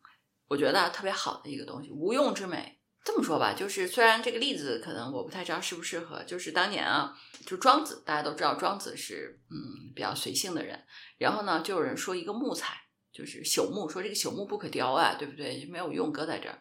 [0.46, 1.90] 我觉得特别好的一个东西。
[1.90, 7.16] 无用之美，这么说吧，就是虽然这个例子可能我不太知道适不适合，就是当年啊，
[7.46, 10.78] 就庄子，大家都知道庄子是嗯比较随性的人。
[11.16, 12.74] 然后呢，就有人说一个木材，
[13.10, 15.64] 就是朽木，说这个朽木不可雕啊，对不对？
[15.64, 16.60] 没有用，搁在这儿。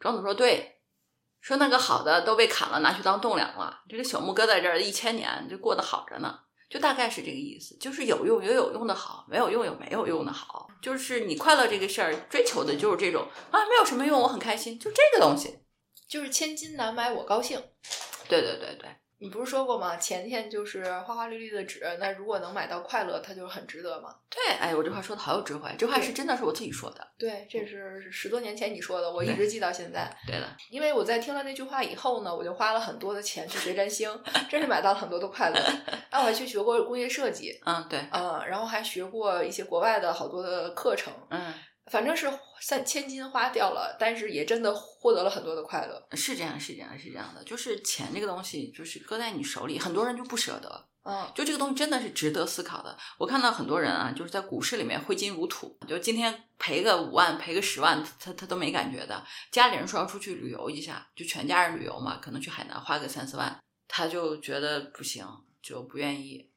[0.00, 0.80] 庄子说：“对，
[1.40, 3.82] 说那个好的都被砍了，拿去当栋梁了。
[3.88, 6.40] 这个朽木搁在这儿一千年，就过得好着呢。
[6.70, 10.68] 就大概是这个意思，就是有用有有用的好，没有用有没有用的好。
[10.80, 15.58] 就是你快乐这个事儿，追求的就是这种啊，没有什么用，我很开心，就这个东西，
[16.08, 17.60] 就是千金难买我高兴。
[18.28, 18.88] 对对对对。”
[19.22, 19.96] 你不是说过吗？
[19.98, 24.14] 钱钱就是花花绿绿的纸，那如果能买到快乐，它就很值得吗？
[24.30, 27.06] 对，哎，我这话说的好有智慧，这话是真的是我自己说的。
[27.18, 30.10] 对，这是十多年前你说的，我一直记到现在。
[30.26, 34.10] 对了，因为我在听了那句话以后呢，我就花了很多的钱去学占星，
[34.48, 35.60] 真是买到了很多的快乐。
[36.10, 41.52] 然后我还去学过工业设计，嗯，对，嗯，然后还学过一些国外的好多的课程，嗯。
[41.90, 42.30] 反正是
[42.60, 46.06] 三千金花掉了，但是也真的获得了很多的快乐。
[46.12, 47.42] 是这样，是这样，是这样的。
[47.44, 50.86] 就是钱这个东西，就是搁在你手里，很多人就不舍得。
[51.02, 52.94] 嗯，就这个东西真的是值得思考的。
[53.16, 59.24] 我看到很多人啊，就是在股市里面挥金如土，就今天赔个五万，赔个十万，他他都没感觉的。
[59.50, 65.26] 家里人说要出去旅游一下，就全家人旅游嘛，可能去海南花个三四万，他就觉得不行，
[65.62, 66.50] 就不愿意。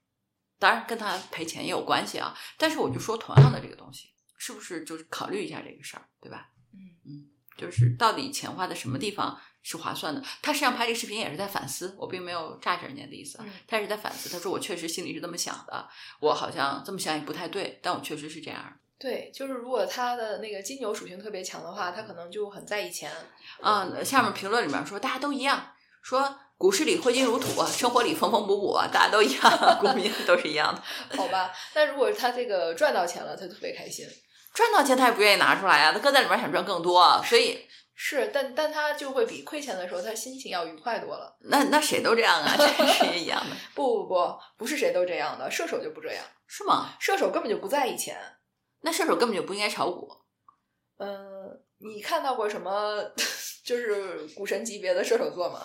[0.60, 4.10] 当然跟他赔钱也有关系啊，但是我就说同样的这个东西。
[4.46, 6.50] 是不是就是考虑一下这个事儿，对吧？
[6.74, 10.22] 嗯嗯，就是到底钱花在什么地方是划算的？
[10.42, 14.28] 他实际上拍这个视频也是在反思，我并没有榨着人家的意思，他是在反思。
[14.30, 15.88] 他说我确实心里是这么想的，
[16.20, 18.78] 我好像这么想也不太对，但我确实是这样。
[19.00, 23.10] 对，就是如果他的那个金牛属性特别强的话，他可能就很在意钱。
[23.62, 30.82] 嗯，下面评论里面说大家都一样，说股市里挥金如土，生活里缝缝补补，大家都一样，股民都是一样的。
[31.18, 34.06] 好吧，那如果他这个赚到钱了，他特别开心。
[34.54, 41.36] 赚到钱他也不愿意拿出来啊，他搁在里面想赚更多，所以是，但但他就会比亏钱的时候他心情要愉快多了。
[41.42, 43.56] 那那谁都这样啊， 这是一样的。
[43.74, 46.96] 不不不，不是谁都这样的，射手就不这样，是吗？
[47.00, 48.16] 射手根本就不在意钱，
[48.82, 50.10] 那射手根本就不应该炒股。
[50.98, 53.04] 嗯，你看到过什么
[53.66, 55.60] 就是股神级别的射手座吗？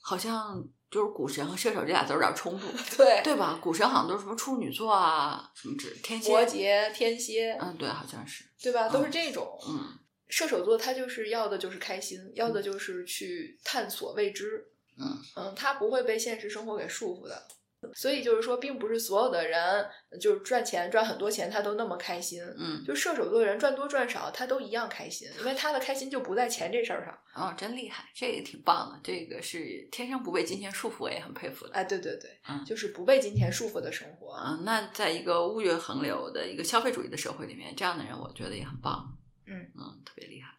[0.00, 0.62] 好像。
[0.92, 2.66] 就是股神和射手这俩字有点冲突，
[2.96, 3.58] 对对吧？
[3.62, 8.88] 股神好像都是什么处女座啊，什么之天蝎、摩羯、天蝎，嗯，对，好像是，对吧？
[8.90, 9.58] 都是这种。
[9.66, 14.68] 嗯，射手座他就是要的就是开心，要的就是去探索未知。
[14.98, 17.42] 嗯嗯，他不会被现实生活给束缚的。
[17.94, 19.86] 所以就是说，并不是所有的人
[20.20, 22.42] 就是赚钱赚很多钱，他都那么开心。
[22.56, 27.18] 嗯，就射手座的人赚多赚少，他都一样开心，因为他的开心就不在钱这事儿上。
[27.34, 29.00] 哦，真厉害，这个挺棒的。
[29.02, 31.72] 这个是天生不被金钱束缚，我也很佩服的。
[31.72, 34.34] 哎，对对对，嗯，就是不被金钱束缚的生活。
[34.36, 39.16] 嗯，那在一个物欲横流的一个消费主义的社会里面，这样的人我觉得也很棒。
[39.46, 40.51] 嗯嗯，特别厉害。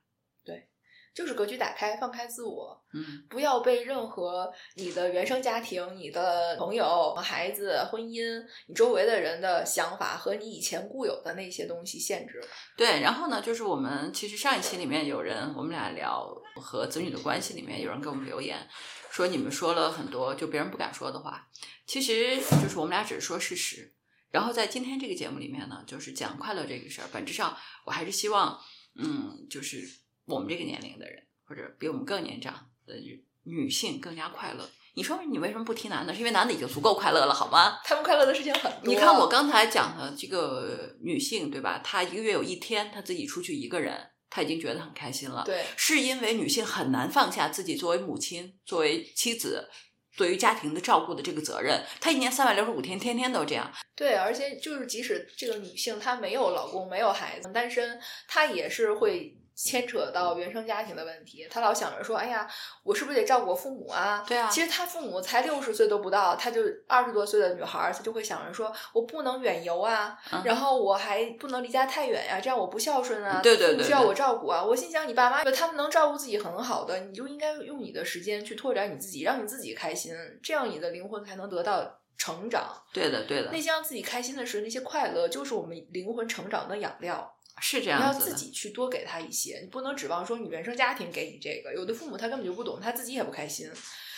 [1.13, 12.41] 就是格局打开，放开自我，嗯，不要被任何你的原生家庭、你的朋友、孩子、婚姻、你周围的人的想法和你以前固有的那些东西限制。
[12.75, 18.67] 对，然后呢，就是我们其实上一期里面有人，我们俩聊和子女的关系里面，有人给我们留言
[19.11, 21.47] 说你们说了很多就别人不敢说的话，
[21.85, 23.93] 其实就是我们俩只是说事实。
[24.31, 27.55] 然后在今天这个节目里面呢，就是讲快乐这个事儿，本质上
[27.85, 28.59] 我还是希望，
[28.95, 30.02] 嗯，就是。
[30.25, 32.53] 我们这个年龄的人，或者比我们更年长
[32.85, 32.95] 的
[33.43, 34.69] 女性更加快乐。
[34.95, 36.13] 你说你为什么不提男的？
[36.13, 37.79] 是因为男的已经足够快乐了，好吗？
[37.83, 38.81] 他们快乐的事情很多。
[38.83, 41.81] 你看我刚才讲的这个女性，对吧？
[41.83, 45.43] 她一个月有一天她自己出去一个人，她已经觉得很开心了。
[45.45, 49.69] 对，是因为女性很难放下自己作为母亲、作为妻子。
[50.15, 53.73] 对于家庭的照顾的这个责任，她一年三百六十五天，天天都这样。
[53.95, 62.47] 对，而且就是即使这个女性她没有老公、没有孩子，单身，她也是会牵扯到原生家庭的问题，他老想着说，哎呀，
[62.83, 64.23] 我是不是得照顾我父母啊？
[64.27, 74.63] 对啊其实他父母才六十岁都不到，他就二十多岁的女孩儿，她就会想着说，我不能远游啊，嗯然后我还不能离家太远呀、这样我不孝顺啊，对对需要我照顾啊。
[74.63, 82.63] 我心想，你爸妈他们能照顾自己很好的，你就应该用你的时间去拓展你自己，让你自己开心，这样你的灵魂才能得到成长。
[82.91, 87.32] 对的对的那，些让自己开心的事，那些快乐，就是我们灵魂成长的养料。
[87.61, 88.25] 是这你要样子的。
[88.25, 93.69] 自己去多给他一些，你不能指望说你原生家庭给你这个，有的父母他根本就不懂，他自己也不开心。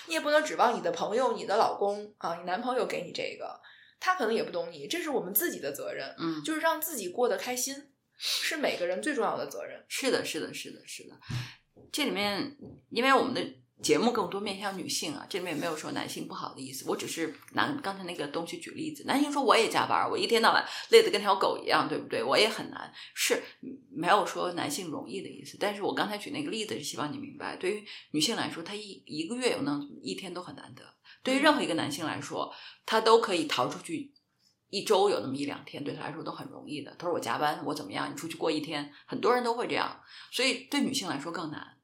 [0.08, 3.60] 你也不能指望你的朋友、你的老公啊、你男朋友给你这个，
[4.00, 7.76] 他可能也不懂你，这是我们自己的责任，嗯，就是让自己过得开心，
[8.18, 9.84] 是每个人最重要的责任。
[9.88, 11.18] 是的，是的，是的，是的。
[11.92, 12.56] 这里面，
[12.90, 13.42] 因为我们的
[13.82, 16.86] 节目更多面向女性啊，这里面没有说男性不好的意思。
[16.88, 19.04] 我只是拿刚才那个东西举例子。
[19.06, 22.24] 男性说我也加班，我一天到晚累得跟条狗一样，对不对？
[22.24, 23.44] 我也很难，是
[23.92, 25.58] 没有说男性容易的意思。
[25.60, 30.82] 但是我刚才举那个例子是希望你明白，对于女性来说，她一一个月有那么一天都很难得。
[31.22, 32.54] 对于任何一个男性来说，
[32.86, 34.14] 他都可以逃出去。
[34.70, 36.94] 一周有那么一两天，对他来说都很容易的。
[36.98, 38.12] 他说我加班，我怎么样？
[38.12, 40.02] 你出去过一天，很多人都会这样。
[40.32, 41.75] 所以对女性来说更难，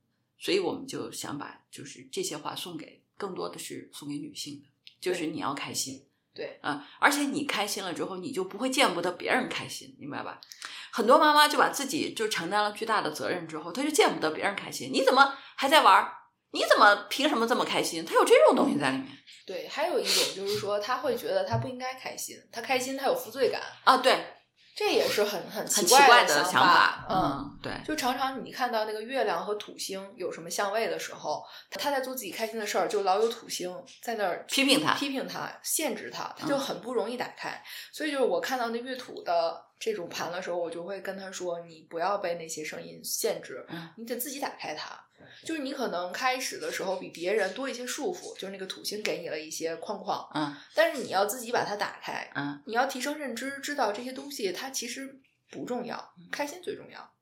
[0.41, 4.67] 所以我们就想把就是这些话送给更多的是送给女性的，
[4.99, 10.41] 就是你要开心对，啊、而且你开心了之后，你就不会见不得别人开心，明白吧？
[10.89, 14.89] 很多妈妈就把自己就承担了巨大的责任之后，她就见不得别人开心。
[14.91, 16.13] 你怎么还在玩儿？
[16.53, 18.03] 你怎么凭什么这么开心？
[18.03, 19.07] 她有这种东西在里面
[19.45, 24.30] 对，还有一种就是说，她会觉得她不应该开心，她开心她有负罪感，啊，对，
[24.75, 27.05] 这也是很很很奇奇怪的想法。
[27.09, 37.61] 嗯，对，就常常你看到那个月亮和土星有什么相位的时候，他在做自己开心的事儿，就老有土星在那儿批评他批评他、限制他，他嗯就很不容易打开。
[37.91, 45.03] 所以就是我看到那月土的这种盘的时候，我就会跟他说：“你不要被那些声音限制，嗯你得自己打开它。
[45.43, 55.19] 就是你可能开始的时候比别人多一些束缚，就是那个土星给你了一些框框，嗯但是你要自己把它打开，嗯，你要提升认知，知道这些东西它其实
[55.49, 57.13] 不重要，开心最重要。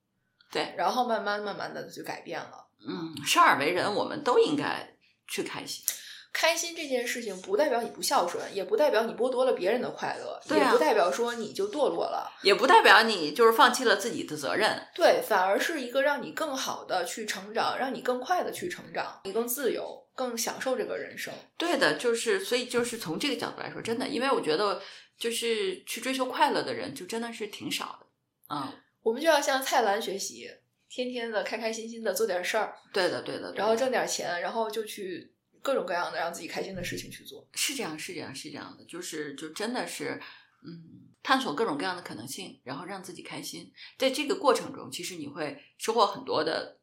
[0.51, 2.68] 对，然后慢慢慢慢的就改变了。
[2.86, 4.95] 嗯，生而为人，我们都应该
[5.28, 5.86] 去开心。
[6.32, 12.32] 开心这件事情不代表你不孝顺，也不代表你剥夺了别人的快乐，也不代表说你就堕落了。
[12.43, 14.88] 也不代表你就是放弃了自己的责任。
[14.93, 21.34] 对，反而是一个让你更好的去成长，让你更快的去成长，你更自由，更享受这个人生。
[21.57, 24.82] 对的，就是所以就是从这个角度来说，真的，因为我觉得
[25.17, 28.07] 就是去追求快乐的人，就真的是挺少的。
[28.55, 28.71] 嗯，
[29.01, 30.47] 我们就要向蔡澜学习，
[30.89, 37.47] 天天的开开心心的做点事儿，对的，对的，对的然后挣点钱，然后就去各种各样的让自己开心的事情去做。
[37.53, 40.22] 是这样，是这样，是这样的，就是就真的是，
[40.64, 43.72] 嗯，探索各种各样的可能性，然后让自己开心。
[43.97, 46.80] 在这个过程中，其实你会收获很多的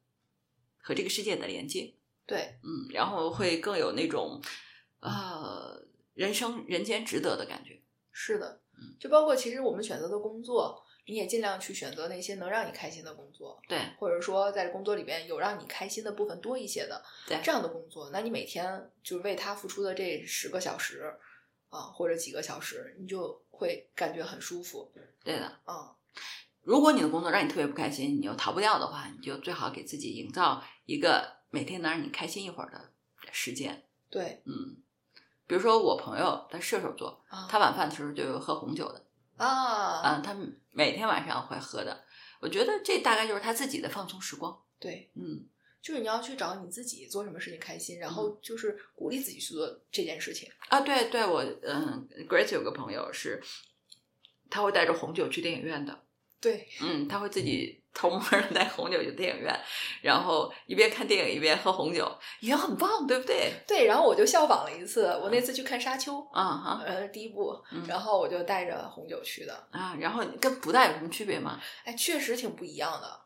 [0.78, 1.94] 和这个世界的连接。
[2.26, 4.42] 对，嗯，然后会更有那种
[5.00, 7.82] 呃人生人间值得的感觉。
[8.12, 21.14] 是的嗯，就包括其实我们选择的工作，你也尽量去选择那些能让你开心的工作，对或者说在工作里边有让你开心的部分多一些的对这样的工作，那你每天就是为他付出的这十个小时
[21.68, 24.92] 啊，或者几个小时，你就会感觉很舒服
[25.24, 25.60] 对的。
[25.66, 25.94] 嗯。
[26.62, 32.90] 如果你的工作让你特别不开心，你又逃不掉的话，你就最好给自己营造一个每天能让你开心一会儿的
[33.30, 33.84] 时间。
[34.10, 34.76] 对嗯，
[35.46, 39.05] 比如说我朋友他射手座，啊，他晚饭的时候就有喝红酒的，
[39.36, 40.36] 啊，嗯，他
[40.70, 42.04] 每天晚上会喝的。
[42.40, 44.56] 我觉得这大概就是他自己的放松时光。
[44.78, 45.46] 对，嗯，
[45.80, 50.50] 就是你要去找你自己做什么事情开心，然后就是鼓励自己去做这件事情。
[50.68, 53.42] 啊，对对，我嗯，Grace 有个朋友是，
[54.50, 56.04] 他会带着红酒去电影院的。
[56.40, 59.58] 对，嗯，他会自己偷摸的带红酒去电影院，
[60.02, 62.06] 然后一边看电影一边喝红酒，
[62.40, 63.54] 也很棒，对不对？
[63.66, 71.58] 对，然后我就效仿了一次，我那次去看《沙丘》，啊哈呃，第一部，嗯然后我就带着红酒去的，啊，然后跟不带有什么区别吗？
[71.84, 73.20] 哎，确实挺不一样的。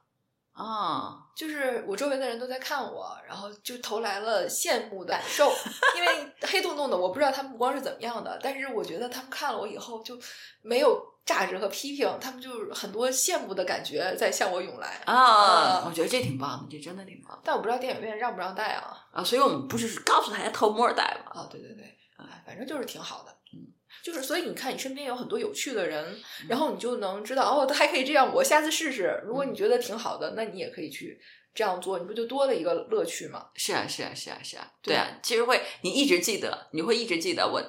[0.53, 5.51] 啊，就是我周围的人都在看我，然后就投来了羡慕的感受，
[5.97, 6.09] 因为
[6.43, 10.19] 黑洞洞的，我不知道他们目光是怎么样的，但是我觉得他们看了我以后就
[10.61, 15.01] 没有价值和批评，他们就是很多羡慕的感觉在向我涌来。
[15.05, 18.97] 啊，啊我觉得这挺棒的，这真的挺棒但我不知道电影院让不让带啊？
[19.13, 19.23] 啊！
[19.23, 21.41] 所以我们不是告诉大家偷摸带吗？
[21.43, 21.85] 啊，对对对，
[22.17, 23.31] 哎，反正就是挺好的。
[23.53, 23.67] 嗯，
[24.03, 26.19] 就是所以你看，你身边有很多有趣的人，
[26.49, 29.23] 然后你就能知道哦，他还可以这样，我下次试试。
[29.25, 31.21] 如果你觉得挺好的，那你也可以去
[31.55, 33.47] 这样做，你不就多了一个乐趣吗？
[33.55, 37.63] 是啊，是啊，是啊，是啊，对对啊，其实会，你一直记得，你会一直记得我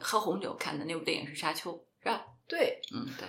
[0.00, 1.72] 喝红酒看的那部电影是《沙丘》，
[2.02, 2.24] 是吧？
[2.50, 3.28] 对，嗯，对，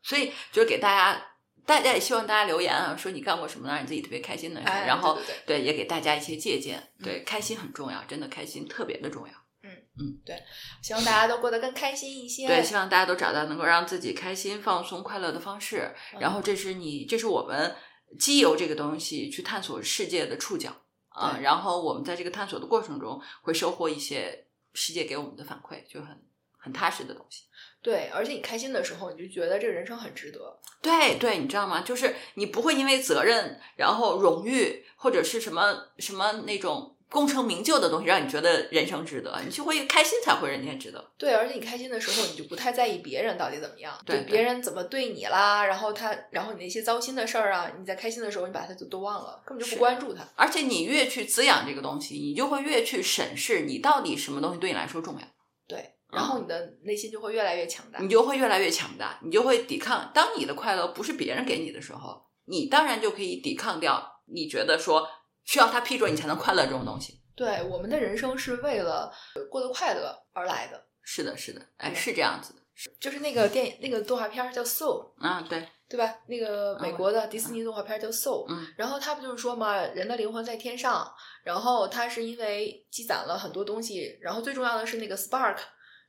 [0.00, 1.20] 所以就是给大家
[1.66, 6.78] 大家也希望大家留言啊，说你干过什么让你自己特别开心的事，哎然后对对也给大家一些借鉴。
[7.00, 9.34] 嗯对，开心很重要，真的开心特别的重要。
[9.62, 10.40] 嗯嗯，对
[10.82, 12.46] 希望大家都过得更开心一些。
[12.46, 15.94] 对，希望大家都找到能够让自己开心、放松、快乐的方式。
[16.12, 17.74] 嗯然后，这是你，这是我们
[18.18, 20.70] 基由这个东西去探索世界的触角
[21.08, 21.32] 啊。
[21.32, 26.22] 对然后，我们在这个探索的过程中，会收获一些世界给我们的反馈，就很
[26.58, 27.44] 很踏实的东西。
[27.84, 30.58] 对，而且你开心的时候，你就觉得这个人生很值得。
[30.80, 31.82] 对对，你知道吗？
[31.82, 41.12] 就是你不会因为责任，然后荣誉或者是什么什么那种功成名就的东西，让你觉得人生值得，你就会开心才会人间值得。
[41.18, 50.26] 对，而且你开心的时候，你就不太在意别人到底怎么样，对就别人怎么对你啦，然后他，然后你那些糟心的事儿啊，你在开心的时候，你把它就都忘了，根本就不关注它。
[50.36, 55.26] 而且你越去滋养这个东西，你就会越去审视你到底什么东西对你来说重要，
[55.68, 57.98] 对，然后你的内心就会越来越强大。
[57.98, 60.10] 你就会越来越强大，你就会抵抗。
[60.14, 65.08] 当你的快乐不是别人给你的时候，你当然就可以抵抗掉你觉得说
[65.44, 67.20] 需要他批准你才能快乐这种东西。
[67.34, 69.12] 对，我们的人生是为了
[69.50, 72.60] 过得快乐而来的，是的，是的，哎，是这样子的。
[73.00, 76.12] 就是那个电影那个动画片儿叫《Soul》，啊，对，对吧？
[76.26, 81.08] 那个美国的迪士尼动画片儿叫《Soul》，嗯然后他不就是说嘛，人的灵魂在天上，
[81.44, 85.58] 然后他是因为积攒了很多东西，然后最重要的是那个 spark，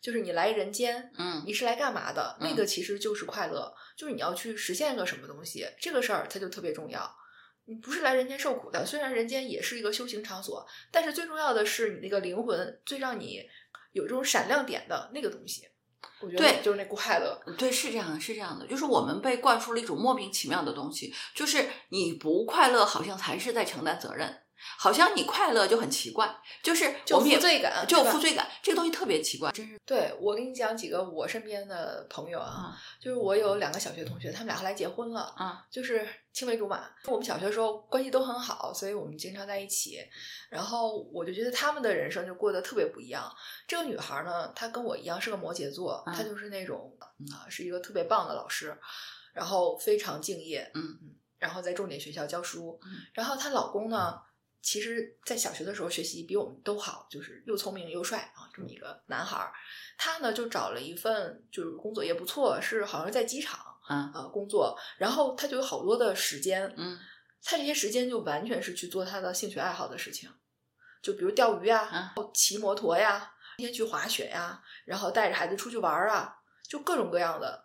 [0.05, 2.37] 就是你来人间，嗯你是来干嘛的？
[2.39, 7.11] 嗯那个其实就是快乐，就是你要去实现个什么东西，这个事儿它就特别重要。
[7.65, 13.41] 你不是来人间受苦的，虽然人间也是一个修行场所，但是最重要的是你那个灵魂最让你
[13.93, 15.63] 有这种闪亮点的那个东西。
[16.21, 17.41] 我觉得对就是那股快乐。
[17.57, 24.43] 对，是这样的，是这样的，就是我们被灌输了一种莫名其妙的东西，就是你不快乐，好像才是在承担责任，
[24.77, 36.89] 好像你快乐就很奇怪，就是就负罪感就有负罪感，这个东西特别奇怪，真是对我跟你讲几个我身边的朋友啊，啊就是我有两个小学同学，他们俩后来结婚了，啊就是青梅竹马。
[37.05, 39.99] 我们小学时候关系都很好，所以我们经常在一起。
[40.49, 43.31] 然后我就觉得他们的人生就过得特别不一样。
[43.67, 46.95] 这个女孩呢，她跟我一样是个摩羯座，嗯她就是那种
[47.31, 48.77] 啊，是一个特别棒的老师，
[49.33, 50.97] 然后非常敬业，嗯
[51.37, 52.79] 然后在重点学校教书。
[52.83, 54.19] 嗯然后她老公呢，
[54.65, 59.53] 其实在小学的时候学习比我们都好，就是又聪明又帅啊，这么一个男孩儿。
[59.95, 64.11] 他呢就找了一份就是工作也不错，是好像是在机场啊。
[64.11, 66.97] 啊、工作，然后他就有好多的时间，嗯。
[67.43, 70.27] 他这些时间就完全是去做他的兴趣爱好的事情，
[70.99, 72.15] 就比如钓鱼呀、啊。
[72.33, 76.35] 骑摩托呀，天天去滑雪呀，然后带着孩子出去玩儿啊，
[76.67, 77.63] 就各种各样的。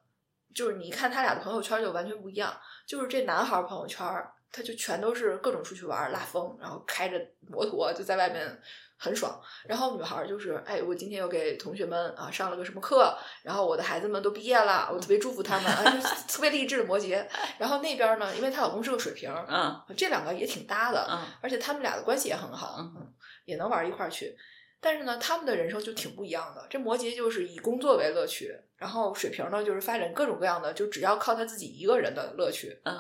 [0.55, 8.61] 就是你看他俩的朋友圈就完全不一样，就是这男孩儿朋友圈儿，他就全都是各种出去玩儿拉风，然后开着摩托就在外面
[8.97, 9.41] 很爽。
[9.67, 17.25] 然后女孩儿就是，哎，我今天又给同学们啊上了个什么课，然后我的孩子们都毕业了，我特别祝福他们，啊，就特别励志的摩羯。
[17.59, 24.37] 然后那边呢，因为她老公是个水瓶儿，嗯这两个也挺搭的，嗯而且他们俩的关系也很好，嗯嗯，也能玩一块儿去。
[24.83, 26.67] 但是呢，他们的人生就挺不一样的。
[26.71, 32.97] 这摩羯就是以工作为乐趣，然后水瓶呢就是发展各种各样的，就只要靠他自己一个人的乐趣，嗯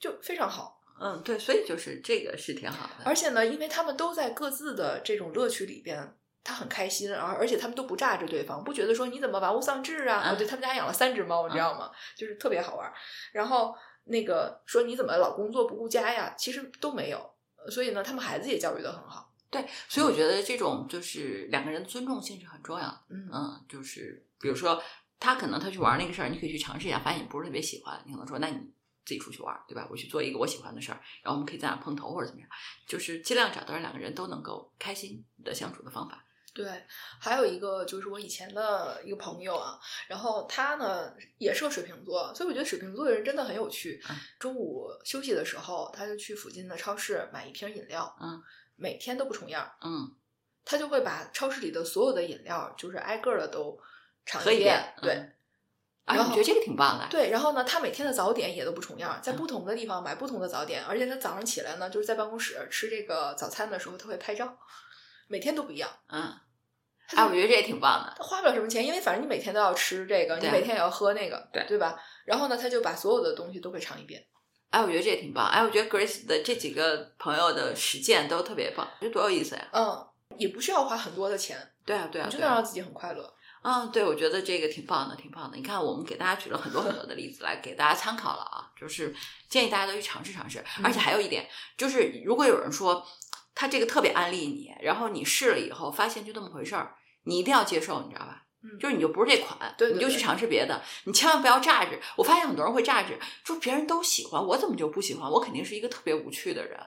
[0.00, 0.73] 就非常好。
[1.00, 10.22] 嗯，对，所以就是这个是挺好的，而且呢，因为他们都在各自的这种乐趣里边，他很开心，而而且他们都不炸着对方，不觉得说你怎么玩物丧志啊？
[10.24, 11.90] 嗯哦，对他们家养了三只猫，你知道吗？
[12.16, 12.92] 就是特别好玩。
[13.32, 13.74] 然后
[14.04, 16.34] 那个说你怎么老工作不顾家呀？
[16.38, 17.34] 其实都没有。
[17.70, 19.32] 所以呢，他们孩子也教育的很好。
[19.50, 23.00] 对，所以我觉得这种就是两个人尊重性是很重要的。
[23.08, 24.82] 嗯嗯，就是比如说
[25.18, 28.60] 他可能他去玩那个事儿，你可以去尝试一下，发现你不是特别喜欢，你可能说那你
[29.04, 29.86] 自己出去玩，对吧？
[29.90, 32.48] 我去做一个我喜欢的事儿，然后我们可以在那碰头或者怎么样，
[32.86, 36.24] 就是尽量找到两个人都能够开心的相处的方法。
[36.54, 36.84] 对，
[37.20, 39.76] 还有一个就是我以前的一个朋友啊，
[40.06, 44.00] 然后他呢也是个水瓶座，所以我觉得水瓶座的人真的很有趣。
[44.08, 48.40] 嗯中午休息的时候，他就去附近的超市买一瓶饮料，嗯，
[48.76, 50.14] 每天都不重样，嗯，
[50.64, 53.76] 他就会把超市里的所有的饮料，就是挨个的都
[54.24, 55.14] 尝喝一遍对。
[55.14, 55.33] 嗯
[56.04, 57.06] 啊，我觉得这个挺棒的。
[57.10, 64.56] 对，然后呢，他每天的早点也都不重样，在嗯不同的地方买不同的早点，而且他早上起来呢，就是在办公室吃这个早餐的时候，他会拍照，
[65.28, 65.88] 每天都不一样。
[66.08, 66.32] 嗯，
[67.14, 68.14] 哎，我觉得这也挺棒的。
[68.18, 71.98] 他花不了什么钱，因为反正你每天都要吃这个，你每天也要喝那个，对对吧？
[72.26, 74.22] 然后呢，他就把所有的东西都会尝一遍。
[74.70, 75.46] 哎，我觉得这也挺棒。
[75.48, 79.68] 哎，我觉得 Grace 的这几个朋友的实践都特别棒，这多有意思呀！
[79.72, 82.40] 嗯，也不需要花很多的钱，对啊，对啊，你就。
[82.40, 83.32] 能让自己很快乐。
[83.64, 85.56] 嗯，对，我觉得这个挺棒的，挺棒的。
[85.56, 89.16] 你看，我们给大家举了很多很多的例子来给大家参考了啊，就是
[89.48, 90.62] 建议大家都去尝试尝试。
[90.82, 91.48] 而且还有一点，
[91.78, 93.02] 就是如果有人说
[93.54, 98.42] 他这个特别安利你，然后你试了以后发现就这么回事儿，你一定要接受，你知道吧？
[98.62, 101.98] 嗯就是你就不是这款，对对你就去尝试别的，你千万不要榨汁。
[102.16, 105.30] 我发现很多人会榨汁，说别人都喜欢，我怎么就不喜欢？
[105.30, 106.78] 我肯定是一个特别无趣的人。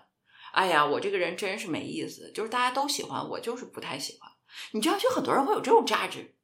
[0.53, 4.31] 哎呀，我这个人真是没意思，就是大家都喜欢，我就是不太喜欢。
[4.71, 6.35] 你知道，就很多人会有这种榨汁，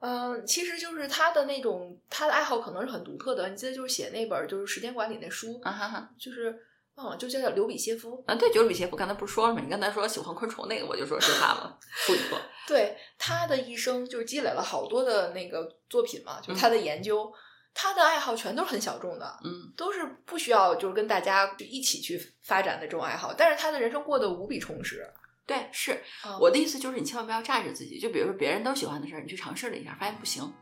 [0.00, 3.48] 嗯，其实就是他的那种他的爱好可能是很独特的。
[3.48, 6.08] 你记得就是写那本就是时间管理那书，啊哈哈。
[6.18, 6.56] 就是
[6.94, 8.22] 忘了，就叫刘比歇夫。
[8.26, 9.60] 啊，对，就是比歇夫刚才不是说了吗？
[9.62, 12.38] 你刚才说喜欢昆虫那个，我就说是他了，处女座。
[12.66, 17.32] 对他的一生就是积累了好多的那个作品嘛，就是他的研究，
[17.74, 23.32] 他的爱好全都是很小众的，嗯，都是不需要就是跟大家就一起去发展的这种爱好。
[23.32, 25.04] 但是他的人生过得无比充实。
[25.48, 27.98] 对，是嗯我的意思就是，你千万不要榨着自己。
[27.98, 30.52] 就比如说别人都喜欢的事儿，你去尝试了一下，发现不行。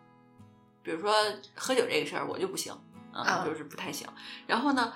[0.85, 1.13] 比如说
[1.57, 2.73] 喝酒这个事儿，我就不行，
[3.13, 4.07] 啊，啊就是不太行。
[4.47, 4.95] 然后呢，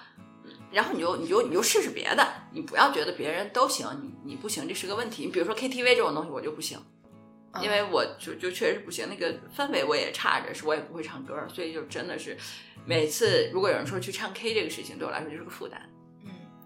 [0.70, 5.24] 然后你就你就你就试试别的，你不要觉得别人都行，你你不行，这是个问题。
[5.24, 6.78] 你比如说 KTV 这种东西，我就不行，
[7.54, 12.36] 嗯因为我就就确实不行，那个氛围我也差着，是我也不会唱歌，所以就真的是
[12.86, 15.89] 每次如果有人说去唱 K 这个事情，对我来说就是个负担。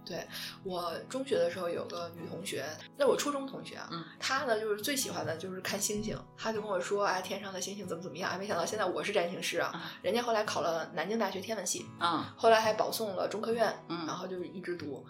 [0.05, 0.27] 嗯，对
[0.63, 2.65] 我中学的时候有个女同学，
[2.97, 15.05] 那我初中同学啊，嗯她呢就是最喜欢的就是看星星，她就跟我说，哎，天上的星星怎么怎么样，哎，没想到现在我是占星师啊，啊人家后来考了南京大学天文系，嗯后来还保送了中科院，嗯然后就是一直读，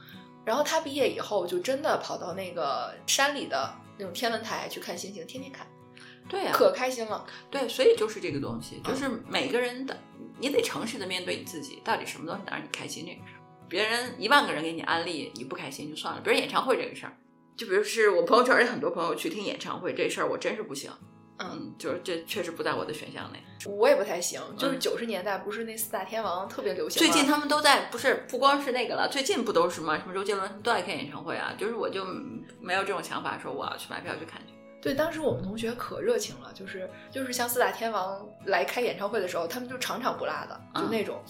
[0.44, 5.66] 然后她毕业以后就真的跑到那个山里的那种天文台去看星星，天天看，
[6.28, 7.26] 对呀、可开心了。
[7.50, 9.96] 对，所以就是这个东西，就是每个人的，
[10.38, 13.40] 你得诚实的面对你自己，到底什么东西能让你开心这个事儿。
[13.68, 16.20] 别人一万个人给你安利，你不开心就算了。
[16.20, 17.12] 比如演唱会这个事儿，
[17.56, 20.90] 就比如是我朋友圈里很多朋友去听演唱会这事儿，我真是不行。
[21.38, 23.42] 嗯，嗯，就是这确实不在我的选项内。
[23.66, 29.98] 我也不太行，就是嗯九十年代不是那四大天王特别流行吗，最近他们都在，不是不光是那个了，最近不都是吗？
[29.98, 31.52] 什么周杰伦都爱看演唱会啊。
[31.58, 32.04] 就是我就
[32.60, 34.54] 没有这种想法，说我要去买票去看去。
[34.80, 41.20] 对，当时我们同学可热情了，就是就是像四大天王来开演唱会的时候，他们就场场不落的，就嗯那种。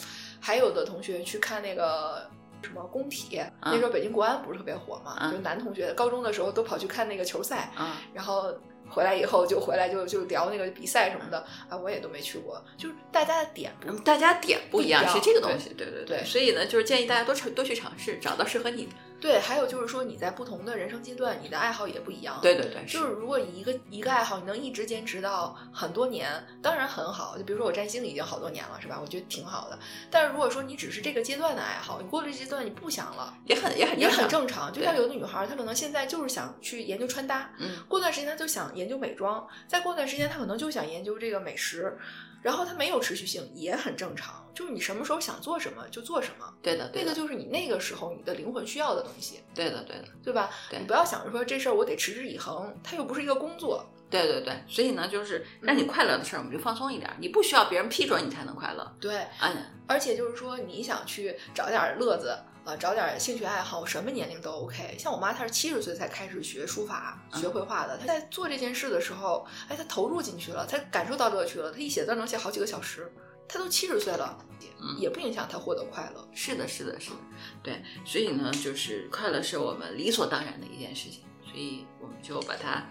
[0.44, 2.28] 还有的同学去看那个
[2.62, 8.54] 什么工体，那嗯时候北京国安不是特别火嘛，嗯就男同学高中的时候都跑去看那个球赛，啊、然后
[8.90, 11.38] 回来以后就回来就就聊那个比赛什么的
[11.70, 15.70] 啊，我也都没去过，就是大家的点不嗯，大家点不一样，不一样是这个东西。
[15.72, 18.92] 对对对所以呢，就是建议大家多尝多去尝试，找到适合你的。
[19.24, 22.38] 对，还有就是说你在不同的人生阶段，你的爱好也不一样。
[22.42, 26.28] 对对对，就是如果一个一个爱好你能一直坚持到很多年，
[26.60, 27.38] 当然很好。
[27.38, 28.98] 就比如说我占星已经好多年了，是吧？
[29.00, 29.78] 我觉得挺好的。
[30.10, 34.70] 但是如果说你只是这个阶段的爱好，你过了这阶段你不想了，也很也很也很正正常。
[34.70, 41.96] 就像有的女孩，她可能现在就是想去研究穿搭，嗯，过段时间她就想研究美妆，再过段时间她可能就想研究这个美食，
[42.42, 44.43] 然后她没有持续性，也很正常。
[44.54, 50.48] 就是你什么时候想做什么就做什么，对的，对的，那个就是你那个时候你的灵魂需要的东西，对的，对的，对吧？
[50.70, 53.84] 对你不要想着说这事儿我得持之以恒，它又不是一个工作。
[54.10, 54.54] 对对对。
[54.68, 57.16] 所以呢，就是让你快乐的事儿，我们就放松一点儿。
[57.18, 58.96] 你不需要别人批准你才能快乐。
[59.00, 59.56] 对，嗯，
[59.88, 64.94] 而且就是说，你想去找点儿乐子，呃，找点儿兴趣爱好，什么年龄都 OK。
[64.96, 67.98] 像我妈，她是七十岁才开始学书法、嗯学绘画的。
[67.98, 71.72] 她在做这件事的时候，哎，她投入进去了，她感受到乐趣了。
[71.72, 73.10] 她一写字能写好几个小时。
[73.48, 74.38] 她都七十岁了，
[74.80, 76.28] 嗯也不影响他获得快乐。
[76.34, 77.16] 是的，是的，是的，
[77.62, 77.82] 对。
[78.04, 82.84] 所以呢，就是快乐是我们理所当然的一件事情，所以我们就把它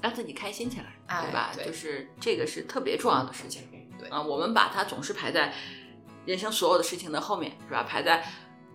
[0.00, 1.52] 让自己开心起来，哎对吧？
[1.54, 3.62] 对就是这个是特别重要的事情。
[3.98, 5.52] 对啊，我们把它总是排在
[6.24, 7.82] 人生所有的事情的后面，是吧？
[7.82, 8.26] 排在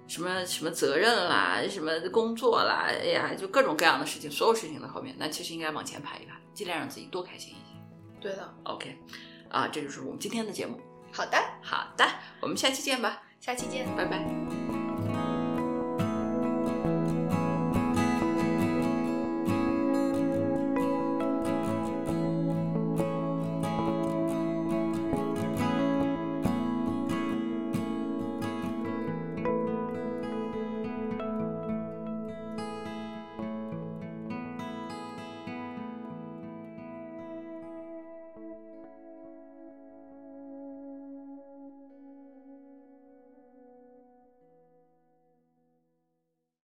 [0.07, 7.75] 什么什么责任啦，什么工作啦，哎呀，就各种各样的事情，所有事情的后面，那其实应该往前排一排，尽量让自己多开心一些。
[8.21, 8.97] 对的，OK，
[9.49, 10.79] 啊，这就是我们今天的节目。
[11.15, 12.05] 好的，好的，
[12.41, 13.87] 我们下期见吧，下期见。
[13.95, 14.64] 拜拜。